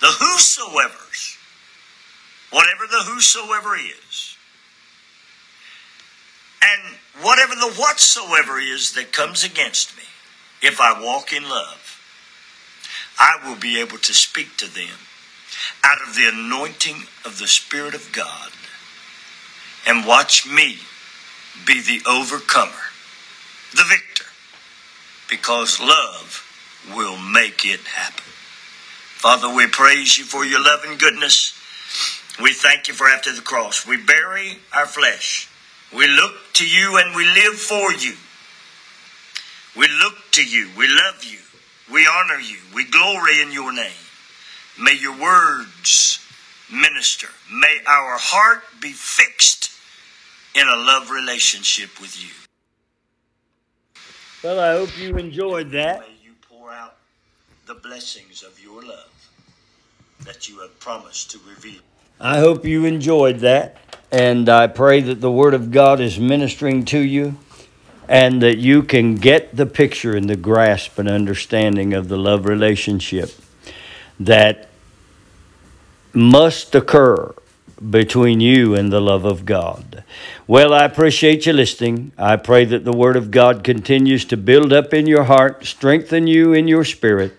the 0.00 0.06
whosoever's, 0.06 1.36
whatever 2.50 2.86
the 2.86 3.02
whosoever 3.04 3.76
is, 3.76 4.36
and 6.62 6.96
whatever 7.22 7.54
the 7.54 7.72
whatsoever 7.76 8.58
is 8.58 8.92
that 8.92 9.12
comes 9.12 9.44
against 9.44 9.96
me, 9.96 10.04
if 10.62 10.80
I 10.80 11.02
walk 11.02 11.32
in 11.32 11.42
love, 11.42 12.00
I 13.18 13.38
will 13.44 13.56
be 13.56 13.80
able 13.80 13.98
to 13.98 14.14
speak 14.14 14.56
to 14.58 14.66
them 14.66 14.98
out 15.84 15.98
of 16.06 16.14
the 16.14 16.28
anointing 16.28 17.04
of 17.24 17.38
the 17.38 17.46
Spirit 17.46 17.94
of 17.94 18.12
God 18.12 18.50
and 19.86 20.06
watch 20.06 20.48
me 20.48 20.78
be 21.66 21.80
the 21.80 22.00
overcomer, 22.08 22.72
the 23.72 23.84
victor, 23.88 24.13
because 25.28 25.80
love 25.80 26.42
will 26.94 27.18
make 27.18 27.64
it 27.64 27.80
happen. 27.80 28.24
Father, 29.16 29.54
we 29.54 29.66
praise 29.66 30.18
you 30.18 30.24
for 30.24 30.44
your 30.44 30.62
love 30.62 30.80
and 30.86 30.98
goodness. 30.98 31.58
We 32.42 32.52
thank 32.52 32.88
you 32.88 32.94
for 32.94 33.06
after 33.06 33.32
the 33.34 33.40
cross. 33.40 33.86
We 33.86 33.96
bury 33.96 34.58
our 34.74 34.86
flesh. 34.86 35.48
We 35.94 36.06
look 36.08 36.32
to 36.54 36.66
you 36.66 36.98
and 36.98 37.14
we 37.14 37.24
live 37.24 37.54
for 37.54 37.92
you. 37.92 38.14
We 39.76 39.88
look 40.02 40.14
to 40.32 40.44
you. 40.44 40.68
We 40.76 40.88
love 40.88 41.24
you. 41.24 41.38
We 41.92 42.06
honor 42.06 42.40
you. 42.40 42.58
We 42.74 42.84
glory 42.84 43.40
in 43.40 43.52
your 43.52 43.72
name. 43.72 43.92
May 44.78 44.94
your 44.94 45.18
words 45.18 46.18
minister. 46.72 47.28
May 47.52 47.78
our 47.86 48.16
heart 48.18 48.62
be 48.80 48.92
fixed 48.92 49.70
in 50.54 50.66
a 50.68 50.76
love 50.76 51.10
relationship 51.10 52.00
with 52.00 52.20
you. 52.22 52.30
Well, 54.44 54.60
I 54.60 54.72
hope 54.72 54.98
you 54.98 55.16
enjoyed 55.16 55.70
that. 55.70 56.00
May 56.00 56.06
you 56.22 56.32
pour 56.50 56.70
out 56.70 56.96
the 57.64 57.76
blessings 57.76 58.42
of 58.42 58.62
your 58.62 58.82
love 58.82 59.30
that 60.26 60.50
you 60.50 60.60
have 60.60 60.78
promised 60.78 61.30
to 61.30 61.38
reveal. 61.48 61.80
I 62.20 62.40
hope 62.40 62.66
you 62.66 62.84
enjoyed 62.84 63.38
that, 63.38 63.78
and 64.12 64.50
I 64.50 64.66
pray 64.66 65.00
that 65.00 65.22
the 65.22 65.30
Word 65.30 65.54
of 65.54 65.70
God 65.70 65.98
is 65.98 66.18
ministering 66.18 66.84
to 66.86 66.98
you 66.98 67.38
and 68.06 68.42
that 68.42 68.58
you 68.58 68.82
can 68.82 69.14
get 69.14 69.56
the 69.56 69.64
picture 69.64 70.14
and 70.14 70.28
the 70.28 70.36
grasp 70.36 70.98
and 70.98 71.08
understanding 71.08 71.94
of 71.94 72.08
the 72.08 72.18
love 72.18 72.44
relationship 72.44 73.30
that 74.20 74.68
must 76.12 76.74
occur 76.74 77.34
between 77.90 78.40
you 78.40 78.74
and 78.74 78.92
the 78.92 79.00
love 79.00 79.24
of 79.24 79.44
God. 79.44 80.04
Well, 80.46 80.72
I 80.72 80.84
appreciate 80.84 81.46
you 81.46 81.52
listening. 81.52 82.12
I 82.18 82.36
pray 82.36 82.64
that 82.66 82.84
the 82.84 82.96
Word 82.96 83.16
of 83.16 83.30
God 83.30 83.64
continues 83.64 84.24
to 84.26 84.36
build 84.36 84.72
up 84.72 84.92
in 84.92 85.06
your 85.06 85.24
heart, 85.24 85.64
strengthen 85.64 86.26
you 86.26 86.52
in 86.52 86.68
your 86.68 86.84
spirit, 86.84 87.36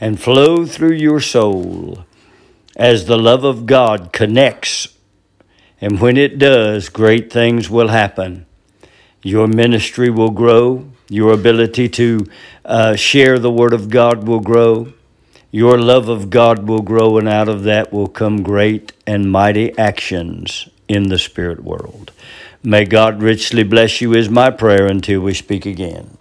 and 0.00 0.20
flow 0.20 0.66
through 0.66 0.94
your 0.94 1.20
soul 1.20 2.04
as 2.76 3.06
the 3.06 3.18
love 3.18 3.44
of 3.44 3.66
God 3.66 4.12
connects. 4.12 4.88
And 5.80 6.00
when 6.00 6.16
it 6.16 6.38
does, 6.38 6.88
great 6.88 7.32
things 7.32 7.68
will 7.68 7.88
happen. 7.88 8.46
Your 9.22 9.46
ministry 9.46 10.10
will 10.10 10.30
grow. 10.30 10.86
Your 11.08 11.32
ability 11.32 11.88
to 11.90 12.26
uh, 12.64 12.96
share 12.96 13.38
the 13.38 13.50
Word 13.50 13.72
of 13.72 13.90
God 13.90 14.26
will 14.26 14.40
grow. 14.40 14.92
Your 15.54 15.78
love 15.78 16.08
of 16.08 16.30
God 16.30 16.66
will 16.66 16.80
grow, 16.80 17.18
and 17.18 17.28
out 17.28 17.46
of 17.46 17.64
that 17.64 17.92
will 17.92 18.08
come 18.08 18.42
great 18.42 18.94
and 19.06 19.30
mighty 19.30 19.76
actions 19.76 20.70
in 20.88 21.10
the 21.10 21.18
spirit 21.18 21.62
world. 21.62 22.10
May 22.62 22.86
God 22.86 23.22
richly 23.22 23.62
bless 23.62 24.00
you, 24.00 24.14
is 24.14 24.30
my 24.30 24.50
prayer 24.50 24.86
until 24.86 25.20
we 25.20 25.34
speak 25.34 25.66
again. 25.66 26.16